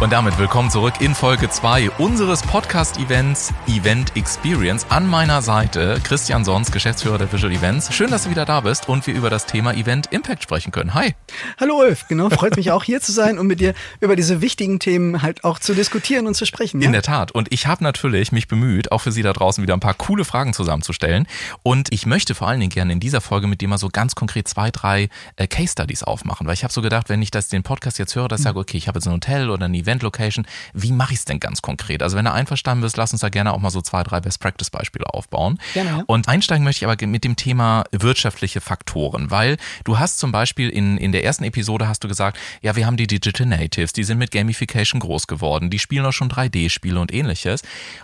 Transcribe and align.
Und 0.00 0.14
damit 0.14 0.38
willkommen 0.38 0.70
zurück 0.70 0.94
in 1.00 1.14
Folge 1.14 1.50
2 1.50 1.90
unseres 1.98 2.40
Podcast-Events 2.40 3.52
Event 3.68 4.16
Experience. 4.16 4.86
An 4.88 5.06
meiner 5.06 5.42
Seite 5.42 6.00
Christian 6.02 6.42
Sons, 6.42 6.72
Geschäftsführer 6.72 7.18
der 7.18 7.30
Visual 7.30 7.52
Events. 7.52 7.92
Schön, 7.94 8.10
dass 8.10 8.24
du 8.24 8.30
wieder 8.30 8.46
da 8.46 8.62
bist 8.62 8.88
und 8.88 9.06
wir 9.06 9.12
über 9.12 9.28
das 9.28 9.44
Thema 9.44 9.74
Event 9.74 10.10
Impact 10.10 10.42
sprechen 10.42 10.72
können. 10.72 10.94
Hi. 10.94 11.14
Hallo 11.60 11.80
Ulf, 11.80 12.08
genau, 12.08 12.30
freut 12.30 12.56
mich 12.56 12.70
auch 12.70 12.82
hier 12.82 13.02
zu 13.02 13.12
sein 13.12 13.38
und 13.38 13.46
mit 13.46 13.60
dir 13.60 13.74
über 14.00 14.16
diese 14.16 14.40
wichtigen 14.40 14.78
Themen 14.78 15.20
halt 15.20 15.44
auch 15.44 15.58
zu 15.58 15.74
diskutieren 15.74 16.26
und 16.26 16.32
zu 16.32 16.46
sprechen. 16.46 16.80
Ja? 16.80 16.86
In 16.86 16.92
der 16.94 17.02
Tat. 17.02 17.32
Und 17.32 17.52
ich 17.52 17.66
habe 17.66 17.84
natürlich 17.84 18.32
mich 18.32 18.48
bemüht, 18.48 18.92
auch 18.92 19.02
für 19.02 19.12
Sie 19.12 19.22
da 19.22 19.34
draußen 19.34 19.60
wieder 19.62 19.74
ein 19.74 19.80
paar 19.80 19.92
coole 19.92 20.24
Fragen 20.24 20.54
zusammenzustellen. 20.54 21.26
Und 21.62 21.92
ich 21.92 22.06
möchte 22.06 22.34
vor 22.34 22.48
allen 22.48 22.60
Dingen 22.60 22.70
gerne 22.70 22.94
in 22.94 23.00
dieser 23.00 23.20
Folge 23.20 23.46
mit 23.46 23.60
dir 23.60 23.68
mal 23.68 23.76
so 23.76 23.90
ganz 23.92 24.14
konkret 24.14 24.48
zwei, 24.48 24.70
drei 24.70 25.10
äh, 25.36 25.46
Case 25.46 25.72
Studies 25.72 26.02
aufmachen. 26.04 26.46
Weil 26.46 26.54
ich 26.54 26.64
habe 26.64 26.72
so 26.72 26.80
gedacht, 26.80 27.10
wenn 27.10 27.20
ich 27.20 27.30
das 27.30 27.48
den 27.48 27.62
Podcast 27.62 27.98
jetzt 27.98 28.16
höre, 28.16 28.28
dass 28.28 28.40
ich 28.40 28.44
sage, 28.44 28.58
okay, 28.58 28.78
ich 28.78 28.88
habe 28.88 28.96
jetzt 28.96 29.06
ein 29.06 29.12
Hotel 29.12 29.50
oder 29.50 29.66
ein 29.66 29.74
Event 29.74 29.89
Event-Location. 29.90 30.46
Wie 30.72 30.92
mache 30.92 31.12
ich 31.12 31.20
es 31.20 31.24
denn 31.24 31.40
ganz 31.40 31.62
konkret? 31.62 32.02
Also 32.02 32.16
wenn 32.16 32.24
du 32.24 32.32
einverstanden 32.32 32.82
bist, 32.82 32.96
lass 32.96 33.12
uns 33.12 33.20
da 33.20 33.28
gerne 33.28 33.52
auch 33.52 33.58
mal 33.58 33.70
so 33.70 33.80
zwei, 33.82 34.02
drei 34.02 34.20
Best-Practice-Beispiele 34.20 35.12
aufbauen. 35.12 35.58
Gerne, 35.74 35.90
ja. 35.90 36.04
Und 36.06 36.28
einsteigen 36.28 36.64
möchte 36.64 36.84
ich 36.84 36.90
aber 36.90 37.06
mit 37.06 37.24
dem 37.24 37.36
Thema 37.36 37.84
wirtschaftliche 37.90 38.60
Faktoren, 38.60 39.30
weil 39.30 39.56
du 39.84 39.98
hast 39.98 40.18
zum 40.18 40.32
Beispiel 40.32 40.68
in, 40.68 40.96
in 40.98 41.12
der 41.12 41.24
ersten 41.24 41.44
Episode 41.44 41.88
hast 41.88 42.04
du 42.04 42.08
gesagt, 42.08 42.38
ja, 42.62 42.76
wir 42.76 42.86
haben 42.86 42.96
die 42.96 43.06
Digital 43.06 43.46
Natives, 43.46 43.92
die 43.92 44.04
sind 44.04 44.18
mit 44.18 44.30
Gamification 44.30 45.00
groß 45.00 45.26
geworden, 45.26 45.70
die 45.70 45.78
spielen 45.78 46.06
auch 46.06 46.12
schon 46.12 46.30
3D-Spiele 46.30 47.00
und 47.00 47.12
ähnliches. 47.12 47.62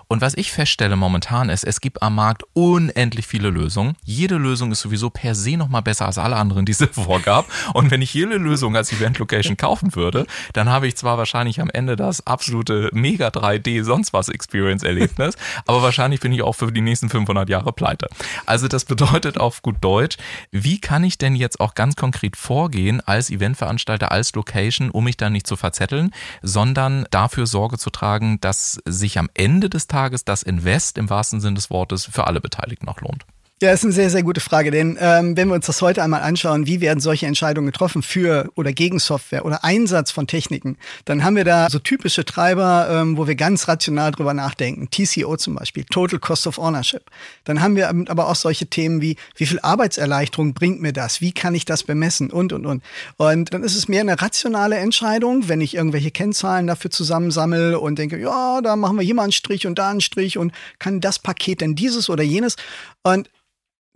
Und 0.09 0.21
was 0.21 0.35
ich 0.35 0.53
feststelle 0.53 0.97
momentan 0.97 1.49
ist, 1.49 1.65
es 1.65 1.81
gibt 1.81 2.03
am 2.03 2.15
Markt 2.15 2.45
unendlich 2.53 3.27
viele 3.27 3.51
Lösungen. 3.51 3.97
Jede 4.05 4.37
Lösung 4.37 4.73
ist 4.73 4.81
sowieso 4.81 5.11
per 5.11 5.35
se 5.35 5.57
nochmal 5.57 5.83
besser 5.83 6.07
als 6.07 6.19
alle 6.19 6.37
anderen, 6.37 6.67
die 6.67 6.73
es 6.73 6.79
vorgab. 6.93 7.47
Und 7.75 7.91
wenn 7.91 8.03
ich 8.03 8.15
jede 8.15 8.37
Lösung 8.37 8.77
als 8.77 8.93
Event-Location 8.93 9.57
kaufen 9.57 9.95
würde, 9.95 10.27
dann 10.53 10.69
habe 10.69 10.89
ich 10.89 10.97
zwar 10.97 11.19
wahrscheinlich 11.19 11.61
am 11.61 11.71
Ende 11.77 11.95
das 11.95 12.27
absolute 12.27 12.91
mega 12.93 13.29
3D 13.29 13.85
sonst 13.85 14.13
was 14.13 14.29
Experience 14.29 14.83
Erlebnis, 14.83 15.37
aber 15.67 15.83
wahrscheinlich 15.83 16.21
bin 16.21 16.33
ich 16.33 16.43
auch 16.43 16.55
für 16.55 16.73
die 16.73 16.81
nächsten 16.81 17.09
500 17.09 17.49
Jahre 17.49 17.73
pleite. 17.73 18.09
Also 18.47 18.67
das 18.67 18.85
bedeutet 18.85 19.39
auf 19.39 19.63
gut 19.63 19.77
Deutsch, 19.81 20.17
wie 20.51 20.81
kann 20.81 21.05
ich 21.05 21.19
denn 21.19 21.37
jetzt 21.37 21.61
auch 21.61 21.75
ganz 21.75 21.97
konkret 21.97 22.37
vorgehen 22.37 23.01
als 23.01 23.31
Eventveranstalter, 23.31 24.11
als 24.11 24.35
Location, 24.35 24.91
um 24.91 25.05
mich 25.05 25.17
da 25.17 25.31
nicht 25.31 25.47
zu 25.47 25.57
verzetteln, 25.57 26.13
sondern 26.43 27.07
dafür 27.11 27.47
Sorge 27.47 27.79
zu 27.79 27.91
tragen, 27.91 28.41
dass 28.41 28.81
sich 28.85 29.19
am 29.19 29.29
Ende 29.35 29.69
des 29.69 29.87
Tages 29.87 30.25
das 30.25 30.43
Invest 30.43 30.99
im 30.99 31.11
wahrsten 31.11 31.41
Sinne 31.41 31.55
des 31.55 31.71
Wortes 31.71 32.07
für 32.07 32.27
alle 32.27 32.41
Beteiligten 32.41 32.89
auch 32.89 33.01
lohnt. 33.01 33.27
Ja, 33.63 33.73
ist 33.73 33.85
eine 33.85 33.93
sehr, 33.95 34.11
sehr 34.11 34.23
gute 34.23 34.43
Frage, 34.43 34.71
denn 34.71 34.99
ähm, 35.01 35.35
wenn 35.35 35.49
wir 35.49 35.55
uns 35.55 35.65
das 35.65 35.81
heute 35.81 36.03
einmal 36.03 36.21
anschauen, 36.21 36.67
wie 36.67 36.83
werden 36.83 37.01
solche 37.01 37.25
Entscheidungen 37.25 37.65
getroffen 37.69 38.03
für 38.03 38.51
oder 38.55 38.71
gegen 38.75 38.99
Software 38.99 39.47
oder 39.47 39.65
Einsatz 39.65 40.11
von 40.11 40.27
Techniken, 40.27 40.77
dann 41.07 41.25
haben 41.25 41.37
wir 41.37 41.45
da 41.45 41.71
so 41.71 41.79
typische 41.79 42.27
Treiber, 42.27 42.87
ähm, 42.91 43.17
wo 43.17 43.27
wir 43.27 43.35
ganz 43.35 43.67
rational 43.67 44.13
drüber 44.13 44.35
nachdenken. 44.35 44.91
TCO 44.91 45.39
zum 45.39 45.55
Beispiel, 45.55 45.85
Total 45.85 46.19
Cost 46.19 46.47
of 46.47 46.59
Ownership. 46.59 47.11
Dann 47.45 47.63
haben 47.63 47.77
wir 47.77 47.89
aber 47.89 48.29
auch 48.29 48.35
solche 48.35 48.67
Themen 48.67 49.01
wie, 49.01 49.17
wie 49.37 49.47
viel 49.47 49.59
Arbeitserleichterung 49.61 50.53
bringt 50.53 50.83
mir 50.83 50.93
das? 50.93 51.23
Wie 51.23 51.33
kann 51.33 51.55
ich 51.55 51.65
das 51.65 51.83
bemessen? 51.83 52.31
Und, 52.31 52.53
und, 52.53 52.67
und. 52.67 52.83
Und 53.17 53.55
dann 53.55 53.63
ist 53.63 53.75
es 53.75 53.89
mehr 53.89 54.03
eine 54.03 54.21
rationale 54.21 54.77
Entscheidung, 54.77 55.49
wenn 55.49 55.63
ich 55.63 55.77
irgendwelche 55.77 56.11
Kennzahlen 56.11 56.67
dafür 56.67 56.91
zusammensammle 56.91 57.81
und 57.81 57.99
denke, 57.99 58.21
ja, 58.21 58.61
da 58.61 58.77
machen 58.77 58.99
wir 58.99 59.03
hier 59.03 59.15
mal 59.15 59.23
einen 59.23 59.33
Strich 59.33 59.67
und 59.67 59.79
da 59.79 59.89
einen 59.89 60.03
Strich 60.03 60.37
und 60.37 60.53
kann 60.79 61.01
das 61.01 61.19
Paket 61.19 61.63
denn 61.63 61.75
dieses 61.75 62.11
oder 62.11 62.23
jenes? 62.23 62.57
Und 63.03 63.31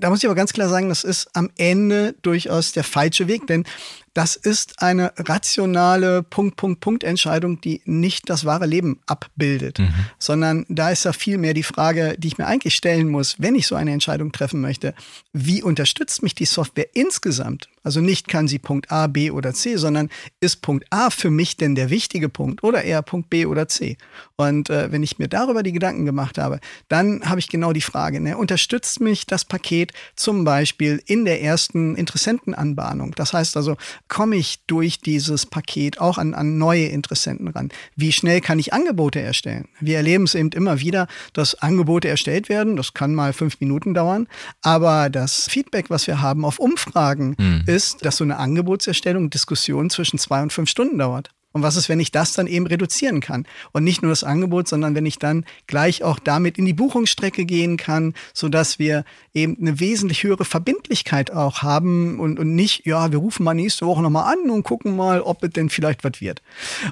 da 0.00 0.10
muss 0.10 0.20
ich 0.20 0.26
aber 0.26 0.34
ganz 0.34 0.52
klar 0.52 0.68
sagen, 0.68 0.88
das 0.88 1.04
ist 1.04 1.28
am 1.34 1.50
Ende 1.56 2.14
durchaus 2.22 2.72
der 2.72 2.84
falsche 2.84 3.28
Weg, 3.28 3.46
denn 3.46 3.64
das 4.14 4.34
ist 4.34 4.82
eine 4.82 5.12
rationale 5.16 6.22
Punkt, 6.22 6.56
Punkt, 6.56 6.80
Punkt 6.80 7.04
Entscheidung, 7.04 7.60
die 7.60 7.80
nicht 7.84 8.28
das 8.28 8.44
wahre 8.44 8.66
Leben 8.66 8.98
abbildet, 9.06 9.78
mhm. 9.78 9.94
sondern 10.18 10.66
da 10.68 10.90
ist 10.90 11.04
ja 11.04 11.12
viel 11.12 11.38
mehr 11.38 11.54
die 11.54 11.62
Frage, 11.62 12.16
die 12.18 12.28
ich 12.28 12.38
mir 12.38 12.46
eigentlich 12.46 12.74
stellen 12.74 13.08
muss, 13.08 13.36
wenn 13.38 13.54
ich 13.54 13.66
so 13.66 13.76
eine 13.76 13.92
Entscheidung 13.92 14.32
treffen 14.32 14.60
möchte. 14.60 14.94
Wie 15.32 15.62
unterstützt 15.62 16.22
mich 16.22 16.34
die 16.34 16.44
Software 16.44 16.88
insgesamt? 16.94 17.68
Also 17.82 18.00
nicht 18.00 18.28
kann 18.28 18.46
sie 18.46 18.58
Punkt 18.58 18.90
A, 18.90 19.06
B 19.06 19.30
oder 19.30 19.54
C, 19.54 19.76
sondern 19.76 20.10
ist 20.40 20.60
Punkt 20.60 20.86
A 20.90 21.08
für 21.10 21.30
mich 21.30 21.56
denn 21.56 21.74
der 21.74 21.88
wichtige 21.88 22.28
Punkt 22.28 22.62
oder 22.62 22.82
eher 22.84 23.00
Punkt 23.02 23.30
B 23.30 23.46
oder 23.46 23.68
C? 23.68 23.96
Und 24.36 24.68
äh, 24.70 24.92
wenn 24.92 25.02
ich 25.02 25.18
mir 25.18 25.28
darüber 25.28 25.62
die 25.62 25.72
Gedanken 25.72 26.04
gemacht 26.04 26.36
habe, 26.36 26.60
dann 26.88 27.22
habe 27.28 27.40
ich 27.40 27.48
genau 27.48 27.72
die 27.72 27.80
Frage, 27.80 28.20
ne, 28.20 28.36
unterstützt 28.36 29.00
mich 29.00 29.26
das 29.26 29.44
Paket 29.44 29.92
zum 30.14 30.44
Beispiel 30.44 31.02
in 31.06 31.24
der 31.24 31.42
ersten 31.42 31.96
Interessentenanbahnung? 31.96 33.12
Das 33.14 33.32
heißt 33.32 33.56
also, 33.56 33.76
komme 34.10 34.36
ich 34.36 34.66
durch 34.66 35.00
dieses 35.00 35.46
Paket 35.46 36.00
auch 36.00 36.18
an, 36.18 36.34
an 36.34 36.58
neue 36.58 36.86
Interessenten 36.86 37.48
ran? 37.48 37.70
Wie 37.96 38.12
schnell 38.12 38.42
kann 38.42 38.58
ich 38.58 38.74
Angebote 38.74 39.20
erstellen? 39.20 39.68
Wir 39.80 39.96
erleben 39.96 40.24
es 40.24 40.34
eben 40.34 40.50
immer 40.50 40.80
wieder, 40.80 41.06
dass 41.32 41.54
Angebote 41.54 42.08
erstellt 42.08 42.50
werden. 42.50 42.76
Das 42.76 42.92
kann 42.92 43.14
mal 43.14 43.32
fünf 43.32 43.60
Minuten 43.60 43.94
dauern. 43.94 44.26
Aber 44.60 45.08
das 45.08 45.48
Feedback, 45.48 45.88
was 45.88 46.06
wir 46.06 46.20
haben 46.20 46.44
auf 46.44 46.58
Umfragen, 46.58 47.36
mhm. 47.38 47.62
ist, 47.66 48.04
dass 48.04 48.18
so 48.18 48.24
eine 48.24 48.36
Angebotserstellung, 48.36 49.30
Diskussion 49.30 49.88
zwischen 49.88 50.18
zwei 50.18 50.42
und 50.42 50.52
fünf 50.52 50.68
Stunden 50.68 50.98
dauert. 50.98 51.30
Und 51.52 51.62
was 51.62 51.76
ist, 51.76 51.88
wenn 51.88 52.00
ich 52.00 52.12
das 52.12 52.32
dann 52.32 52.46
eben 52.46 52.66
reduzieren 52.66 53.20
kann? 53.20 53.46
Und 53.72 53.84
nicht 53.84 54.02
nur 54.02 54.10
das 54.10 54.24
Angebot, 54.24 54.68
sondern 54.68 54.94
wenn 54.94 55.06
ich 55.06 55.18
dann 55.18 55.44
gleich 55.66 56.04
auch 56.04 56.18
damit 56.18 56.58
in 56.58 56.64
die 56.64 56.72
Buchungsstrecke 56.72 57.44
gehen 57.44 57.76
kann, 57.76 58.14
sodass 58.32 58.78
wir 58.78 59.04
eben 59.34 59.56
eine 59.60 59.80
wesentlich 59.80 60.22
höhere 60.22 60.44
Verbindlichkeit 60.44 61.32
auch 61.32 61.62
haben 61.62 62.20
und, 62.20 62.38
und 62.38 62.54
nicht, 62.54 62.86
ja, 62.86 63.10
wir 63.10 63.18
rufen 63.18 63.44
mal 63.44 63.54
nächste 63.54 63.86
Woche 63.86 64.02
nochmal 64.02 64.32
an 64.32 64.50
und 64.50 64.62
gucken 64.62 64.96
mal, 64.96 65.20
ob 65.20 65.42
es 65.42 65.50
denn 65.50 65.70
vielleicht 65.70 66.04
was 66.04 66.20
wird. 66.20 66.42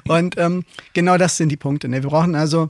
Und 0.07 0.37
ähm, 0.37 0.65
genau 0.93 1.17
das 1.17 1.37
sind 1.37 1.49
die 1.49 1.57
Punkte. 1.57 1.87
Ne? 1.87 2.03
Wir 2.03 2.09
brauchen 2.09 2.35
also 2.35 2.69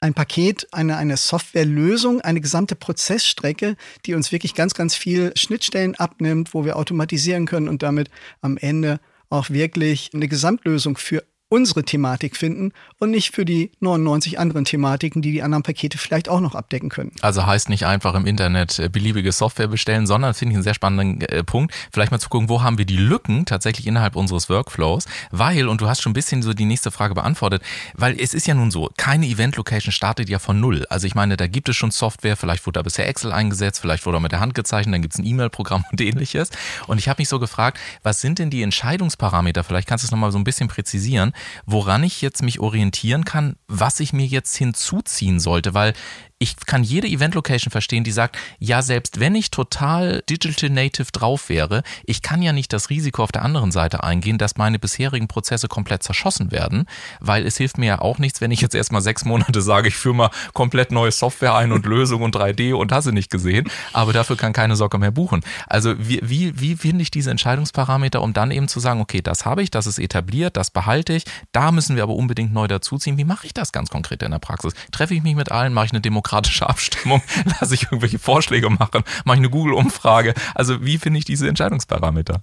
ein 0.00 0.14
Paket, 0.14 0.66
eine, 0.72 0.96
eine 0.96 1.16
Softwarelösung, 1.16 2.20
eine 2.22 2.40
gesamte 2.40 2.74
Prozessstrecke, 2.74 3.76
die 4.06 4.14
uns 4.14 4.32
wirklich 4.32 4.54
ganz, 4.54 4.74
ganz 4.74 4.94
viel 4.94 5.32
Schnittstellen 5.36 5.94
abnimmt, 5.94 6.54
wo 6.54 6.64
wir 6.64 6.76
automatisieren 6.76 7.46
können 7.46 7.68
und 7.68 7.82
damit 7.82 8.10
am 8.40 8.56
Ende 8.56 9.00
auch 9.28 9.50
wirklich 9.50 10.10
eine 10.12 10.26
Gesamtlösung 10.26 10.96
für 10.96 11.22
unsere 11.50 11.82
Thematik 11.82 12.36
finden 12.36 12.72
und 13.00 13.10
nicht 13.10 13.34
für 13.34 13.44
die 13.44 13.72
99 13.80 14.38
anderen 14.38 14.64
Thematiken, 14.64 15.20
die 15.20 15.32
die 15.32 15.42
anderen 15.42 15.64
Pakete 15.64 15.98
vielleicht 15.98 16.28
auch 16.28 16.40
noch 16.40 16.54
abdecken 16.54 16.88
können. 16.88 17.10
Also 17.22 17.44
heißt 17.44 17.68
nicht 17.68 17.84
einfach 17.84 18.14
im 18.14 18.24
Internet 18.24 18.78
äh, 18.78 18.88
beliebige 18.88 19.32
Software 19.32 19.66
bestellen, 19.66 20.06
sondern 20.06 20.32
finde 20.32 20.52
ich 20.52 20.56
einen 20.56 20.62
sehr 20.62 20.74
spannenden 20.74 21.20
äh, 21.22 21.42
Punkt, 21.42 21.74
vielleicht 21.92 22.12
mal 22.12 22.20
zu 22.20 22.28
gucken, 22.28 22.48
wo 22.48 22.62
haben 22.62 22.78
wir 22.78 22.84
die 22.84 22.96
Lücken 22.96 23.46
tatsächlich 23.46 23.88
innerhalb 23.88 24.14
unseres 24.14 24.48
Workflows, 24.48 25.06
weil, 25.32 25.68
und 25.68 25.80
du 25.80 25.88
hast 25.88 26.02
schon 26.02 26.10
ein 26.10 26.14
bisschen 26.14 26.42
so 26.42 26.54
die 26.54 26.64
nächste 26.64 26.92
Frage 26.92 27.14
beantwortet, 27.14 27.62
weil 27.94 28.18
es 28.20 28.32
ist 28.32 28.46
ja 28.46 28.54
nun 28.54 28.70
so, 28.70 28.88
keine 28.96 29.26
Event-Location 29.26 29.90
startet 29.90 30.28
ja 30.28 30.38
von 30.38 30.60
null. 30.60 30.86
Also 30.88 31.08
ich 31.08 31.16
meine, 31.16 31.36
da 31.36 31.48
gibt 31.48 31.68
es 31.68 31.74
schon 31.74 31.90
Software, 31.90 32.36
vielleicht 32.36 32.64
wurde 32.64 32.78
da 32.78 32.82
bisher 32.82 33.08
Excel 33.08 33.32
eingesetzt, 33.32 33.80
vielleicht 33.80 34.06
wurde 34.06 34.18
er 34.18 34.20
mit 34.20 34.30
der 34.30 34.40
Hand 34.40 34.54
gezeichnet, 34.54 34.94
dann 34.94 35.02
gibt 35.02 35.14
es 35.14 35.18
ein 35.18 35.26
E-Mail-Programm 35.26 35.84
und 35.90 36.00
ähnliches. 36.00 36.50
Und 36.86 36.98
ich 36.98 37.08
habe 37.08 37.20
mich 37.20 37.28
so 37.28 37.40
gefragt, 37.40 37.80
was 38.04 38.20
sind 38.20 38.38
denn 38.38 38.50
die 38.50 38.62
Entscheidungsparameter, 38.62 39.64
vielleicht 39.64 39.88
kannst 39.88 40.04
du 40.04 40.06
es 40.06 40.12
nochmal 40.12 40.30
so 40.30 40.38
ein 40.38 40.44
bisschen 40.44 40.68
präzisieren, 40.68 41.32
woran 41.66 42.02
ich 42.04 42.22
jetzt 42.22 42.42
mich 42.42 42.60
orientieren 42.60 43.24
kann, 43.24 43.56
was 43.68 44.00
ich 44.00 44.12
mir 44.12 44.26
jetzt 44.26 44.56
hinzuziehen 44.56 45.40
sollte, 45.40 45.74
weil 45.74 45.94
ich 46.42 46.56
kann 46.64 46.82
jede 46.82 47.06
Event-Location 47.06 47.70
verstehen, 47.70 48.02
die 48.02 48.12
sagt, 48.12 48.38
ja, 48.58 48.80
selbst 48.80 49.20
wenn 49.20 49.34
ich 49.34 49.50
total 49.50 50.22
Digital 50.28 50.70
Native 50.70 51.12
drauf 51.12 51.50
wäre, 51.50 51.82
ich 52.04 52.22
kann 52.22 52.40
ja 52.40 52.54
nicht 52.54 52.72
das 52.72 52.88
Risiko 52.88 53.22
auf 53.22 53.30
der 53.30 53.42
anderen 53.42 53.72
Seite 53.72 54.02
eingehen, 54.02 54.38
dass 54.38 54.56
meine 54.56 54.78
bisherigen 54.78 55.28
Prozesse 55.28 55.68
komplett 55.68 56.02
zerschossen 56.02 56.50
werden, 56.50 56.86
weil 57.20 57.44
es 57.44 57.58
hilft 57.58 57.76
mir 57.76 57.86
ja 57.86 57.98
auch 58.00 58.16
nichts, 58.16 58.40
wenn 58.40 58.52
ich 58.52 58.62
jetzt 58.62 58.74
erstmal 58.74 59.02
sechs 59.02 59.26
Monate 59.26 59.60
sage, 59.60 59.88
ich 59.88 59.96
führe 59.96 60.14
mal 60.14 60.30
komplett 60.54 60.92
neue 60.92 61.12
Software 61.12 61.54
ein 61.54 61.72
und 61.72 61.84
Lösung 61.84 62.22
und 62.22 62.34
3D 62.34 62.72
und 62.72 62.90
hast 62.90 63.06
du 63.06 63.12
nicht 63.12 63.30
gesehen, 63.30 63.68
aber 63.92 64.14
dafür 64.14 64.36
kann 64.36 64.54
keine 64.54 64.76
Socke 64.76 64.96
mehr 64.96 65.10
buchen. 65.10 65.42
Also 65.66 65.94
wie, 65.98 66.20
wie, 66.22 66.58
wie 66.58 66.74
finde 66.74 67.02
ich 67.02 67.10
diese 67.10 67.30
Entscheidungsparameter, 67.30 68.22
um 68.22 68.32
dann 68.32 68.50
eben 68.50 68.66
zu 68.66 68.80
sagen, 68.80 69.02
okay, 69.02 69.20
das 69.20 69.44
habe 69.44 69.62
ich, 69.62 69.70
das 69.70 69.86
ist 69.86 69.98
etabliert, 69.98 70.56
das 70.56 70.70
behalte 70.70 71.12
ich, 71.12 71.24
da 71.52 71.70
müssen 71.70 71.96
wir 71.96 72.02
aber 72.02 72.14
unbedingt 72.14 72.54
neu 72.54 72.66
dazuziehen. 72.66 73.18
Wie 73.18 73.24
mache 73.24 73.46
ich 73.46 73.52
das 73.52 73.72
ganz 73.72 73.90
konkret 73.90 74.22
in 74.22 74.30
der 74.30 74.38
Praxis? 74.38 74.72
Treffe 74.90 75.12
ich 75.12 75.22
mich 75.22 75.34
mit 75.34 75.52
allen, 75.52 75.74
mache 75.74 75.84
ich 75.84 75.92
eine 75.92 76.00
Demokratie 76.00 76.29
demokratische 76.30 76.68
Abstimmung? 76.68 77.22
Lasse 77.60 77.74
ich 77.74 77.84
irgendwelche 77.84 78.18
Vorschläge 78.18 78.70
machen? 78.70 79.02
Mache 79.24 79.36
ich 79.36 79.40
eine 79.40 79.50
Google-Umfrage? 79.50 80.34
Also 80.54 80.84
wie 80.84 80.98
finde 80.98 81.18
ich 81.18 81.24
diese 81.24 81.48
Entscheidungsparameter? 81.48 82.42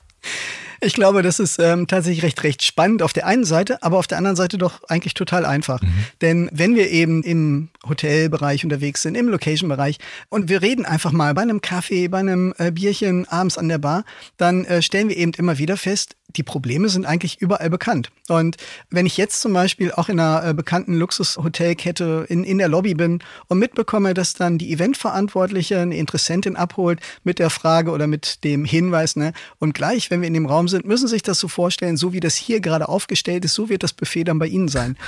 Ich 0.79 0.93
glaube, 0.93 1.23
das 1.23 1.39
ist 1.39 1.57
ähm, 1.57 1.87
tatsächlich 1.87 2.23
recht, 2.23 2.43
recht 2.43 2.63
spannend 2.63 3.01
auf 3.01 3.11
der 3.11 3.25
einen 3.25 3.45
Seite, 3.45 3.81
aber 3.81 3.97
auf 3.97 4.05
der 4.05 4.19
anderen 4.19 4.35
Seite 4.35 4.59
doch 4.59 4.83
eigentlich 4.87 5.15
total 5.15 5.43
einfach. 5.43 5.81
Mhm. 5.81 6.05
Denn 6.21 6.49
wenn 6.53 6.75
wir 6.75 6.91
eben 6.91 7.23
im 7.23 7.69
Hotelbereich 7.87 8.63
unterwegs 8.63 9.01
sind, 9.01 9.15
im 9.15 9.27
Location-Bereich 9.27 9.97
und 10.29 10.49
wir 10.49 10.61
reden 10.61 10.85
einfach 10.85 11.11
mal 11.11 11.33
bei 11.33 11.41
einem 11.41 11.61
Kaffee, 11.61 12.09
bei 12.09 12.19
einem 12.19 12.53
äh, 12.59 12.71
Bierchen 12.71 13.27
abends 13.27 13.57
an 13.57 13.69
der 13.69 13.79
Bar, 13.79 14.03
dann 14.37 14.65
äh, 14.65 14.83
stellen 14.83 15.09
wir 15.09 15.17
eben 15.17 15.31
immer 15.33 15.57
wieder 15.57 15.77
fest, 15.77 16.15
die 16.35 16.43
Probleme 16.43 16.89
sind 16.89 17.05
eigentlich 17.05 17.41
überall 17.41 17.69
bekannt. 17.69 18.11
Und 18.27 18.57
wenn 18.89 19.05
ich 19.05 19.15
jetzt 19.17 19.41
zum 19.41 19.53
Beispiel 19.53 19.91
auch 19.93 20.09
in 20.09 20.19
einer 20.19 20.49
äh, 20.49 20.53
bekannten 20.53 20.93
Luxushotelkette 20.95 22.25
in, 22.27 22.43
in 22.43 22.57
der 22.57 22.67
Lobby 22.67 22.93
bin 22.93 23.19
und 23.47 23.59
mitbekomme, 23.59 24.13
dass 24.13 24.33
dann 24.33 24.57
die 24.57 24.73
Eventverantwortliche 24.73 25.79
eine 25.79 25.95
Interessentin 25.95 26.57
abholt 26.57 26.99
mit 27.23 27.39
der 27.39 27.49
Frage 27.49 27.91
oder 27.91 28.07
mit 28.07 28.43
dem 28.43 28.65
Hinweis, 28.65 29.15
ne, 29.15 29.31
und 29.59 29.73
gleich, 29.73 30.11
wenn 30.11 30.21
wir 30.21 30.27
in 30.27 30.33
dem 30.33 30.45
Raum 30.45 30.67
sind, 30.67 30.85
müssen 30.85 31.07
Sie 31.07 31.15
sich 31.15 31.23
das 31.23 31.39
so 31.39 31.47
vorstellen, 31.47 31.95
so 31.95 32.11
wie 32.11 32.19
das 32.19 32.35
hier 32.35 32.59
gerade 32.59 32.89
aufgestellt 32.89 33.45
ist, 33.45 33.53
so 33.53 33.69
wird 33.69 33.83
das 33.83 33.93
Buffet 33.93 34.25
dann 34.25 34.39
bei 34.39 34.47
Ihnen 34.47 34.67
sein. 34.67 34.97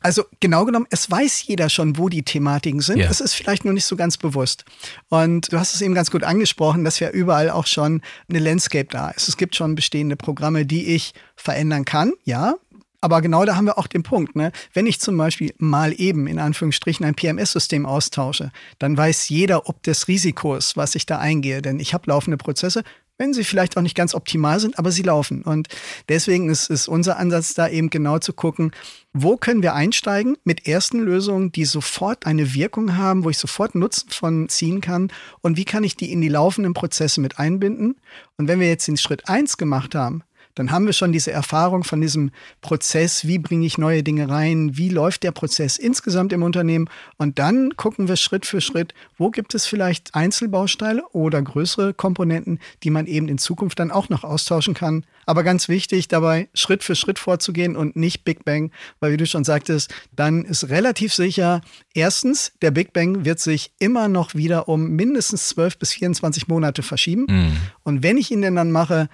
Also 0.00 0.24
genau 0.38 0.66
genommen, 0.66 0.86
es 0.90 1.10
weiß 1.10 1.46
jeder 1.46 1.70
schon, 1.70 1.96
wo 1.96 2.10
die 2.10 2.22
Thematiken 2.22 2.80
sind. 2.80 2.98
Es 3.10 3.20
ist 3.20 3.32
vielleicht 3.32 3.64
nur 3.64 3.72
nicht 3.72 3.86
so 3.86 3.96
ganz 3.96 4.18
bewusst. 4.18 4.66
Und 5.08 5.50
du 5.50 5.58
hast 5.58 5.74
es 5.74 5.80
eben 5.80 5.94
ganz 5.94 6.10
gut 6.10 6.24
angesprochen, 6.24 6.84
dass 6.84 7.00
ja 7.00 7.08
überall 7.08 7.48
auch 7.48 7.66
schon 7.66 8.02
eine 8.28 8.38
Landscape 8.38 8.88
da 8.90 9.10
ist. 9.10 9.28
Es 9.28 9.38
gibt 9.38 9.56
schon 9.56 9.74
bestehende 9.74 10.16
Programme, 10.16 10.43
die 10.66 10.86
ich 10.86 11.14
verändern 11.36 11.84
kann, 11.84 12.12
ja. 12.24 12.54
Aber 13.00 13.20
genau 13.20 13.44
da 13.44 13.56
haben 13.56 13.66
wir 13.66 13.76
auch 13.76 13.86
den 13.86 14.02
Punkt. 14.02 14.34
Ne? 14.34 14.50
Wenn 14.72 14.86
ich 14.86 14.98
zum 14.98 15.18
Beispiel 15.18 15.52
mal 15.58 15.92
eben 16.00 16.26
in 16.26 16.38
Anführungsstrichen 16.38 17.04
ein 17.04 17.14
PMS-System 17.14 17.84
austausche, 17.84 18.50
dann 18.78 18.96
weiß 18.96 19.28
jeder, 19.28 19.68
ob 19.68 19.82
des 19.82 20.08
Risikos, 20.08 20.74
was 20.78 20.94
ich 20.94 21.04
da 21.04 21.18
eingehe. 21.18 21.60
Denn 21.60 21.80
ich 21.80 21.92
habe 21.92 22.08
laufende 22.08 22.38
Prozesse, 22.38 22.82
wenn 23.18 23.32
sie 23.32 23.44
vielleicht 23.44 23.76
auch 23.76 23.82
nicht 23.82 23.96
ganz 23.96 24.14
optimal 24.14 24.58
sind, 24.58 24.78
aber 24.78 24.90
sie 24.90 25.02
laufen. 25.02 25.42
Und 25.42 25.68
deswegen 26.08 26.48
ist, 26.48 26.70
ist 26.70 26.88
unser 26.88 27.18
Ansatz 27.18 27.54
da 27.54 27.68
eben 27.68 27.90
genau 27.90 28.18
zu 28.18 28.32
gucken, 28.32 28.72
wo 29.12 29.36
können 29.36 29.62
wir 29.62 29.74
einsteigen 29.74 30.36
mit 30.44 30.66
ersten 30.66 30.98
Lösungen, 30.98 31.52
die 31.52 31.64
sofort 31.64 32.26
eine 32.26 32.54
Wirkung 32.54 32.96
haben, 32.96 33.24
wo 33.24 33.30
ich 33.30 33.38
sofort 33.38 33.74
Nutzen 33.74 34.10
von 34.10 34.48
ziehen 34.48 34.80
kann 34.80 35.12
und 35.42 35.56
wie 35.56 35.64
kann 35.64 35.84
ich 35.84 35.96
die 35.96 36.10
in 36.10 36.20
die 36.20 36.28
laufenden 36.28 36.74
Prozesse 36.74 37.20
mit 37.20 37.38
einbinden. 37.38 37.96
Und 38.36 38.48
wenn 38.48 38.60
wir 38.60 38.68
jetzt 38.68 38.88
den 38.88 38.96
Schritt 38.96 39.28
eins 39.28 39.56
gemacht 39.56 39.94
haben, 39.94 40.22
dann 40.54 40.70
haben 40.70 40.86
wir 40.86 40.92
schon 40.92 41.12
diese 41.12 41.32
Erfahrung 41.32 41.84
von 41.84 42.00
diesem 42.00 42.30
Prozess, 42.60 43.26
wie 43.26 43.38
bringe 43.38 43.66
ich 43.66 43.78
neue 43.78 44.02
Dinge 44.02 44.28
rein, 44.28 44.76
wie 44.76 44.88
läuft 44.88 45.22
der 45.22 45.32
Prozess 45.32 45.76
insgesamt 45.76 46.32
im 46.32 46.42
Unternehmen 46.42 46.88
und 47.16 47.38
dann 47.38 47.76
gucken 47.76 48.08
wir 48.08 48.16
Schritt 48.16 48.46
für 48.46 48.60
Schritt, 48.60 48.94
wo 49.18 49.30
gibt 49.30 49.54
es 49.54 49.66
vielleicht 49.66 50.14
Einzelbausteine 50.14 51.02
oder 51.12 51.42
größere 51.42 51.94
Komponenten, 51.94 52.60
die 52.82 52.90
man 52.90 53.06
eben 53.06 53.28
in 53.28 53.38
Zukunft 53.38 53.78
dann 53.78 53.90
auch 53.90 54.08
noch 54.08 54.24
austauschen 54.24 54.74
kann. 54.74 55.04
Aber 55.26 55.42
ganz 55.42 55.68
wichtig 55.68 56.08
dabei, 56.08 56.48
Schritt 56.54 56.84
für 56.84 56.94
Schritt 56.94 57.18
vorzugehen 57.18 57.76
und 57.76 57.96
nicht 57.96 58.24
Big 58.24 58.44
Bang, 58.44 58.70
weil 59.00 59.12
wie 59.12 59.16
du 59.16 59.26
schon 59.26 59.44
sagtest, 59.44 59.94
dann 60.14 60.44
ist 60.44 60.68
relativ 60.68 61.14
sicher, 61.14 61.62
erstens, 61.94 62.52
der 62.62 62.70
Big 62.70 62.92
Bang 62.92 63.24
wird 63.24 63.40
sich 63.40 63.72
immer 63.78 64.08
noch 64.08 64.34
wieder 64.34 64.68
um 64.68 64.90
mindestens 64.90 65.48
12 65.48 65.78
bis 65.78 65.92
24 65.92 66.48
Monate 66.48 66.82
verschieben. 66.82 67.26
Mhm. 67.28 67.56
Und 67.82 68.02
wenn 68.02 68.18
ich 68.18 68.30
ihn 68.30 68.42
denn 68.42 68.56
dann 68.56 68.70
mache, 68.70 69.08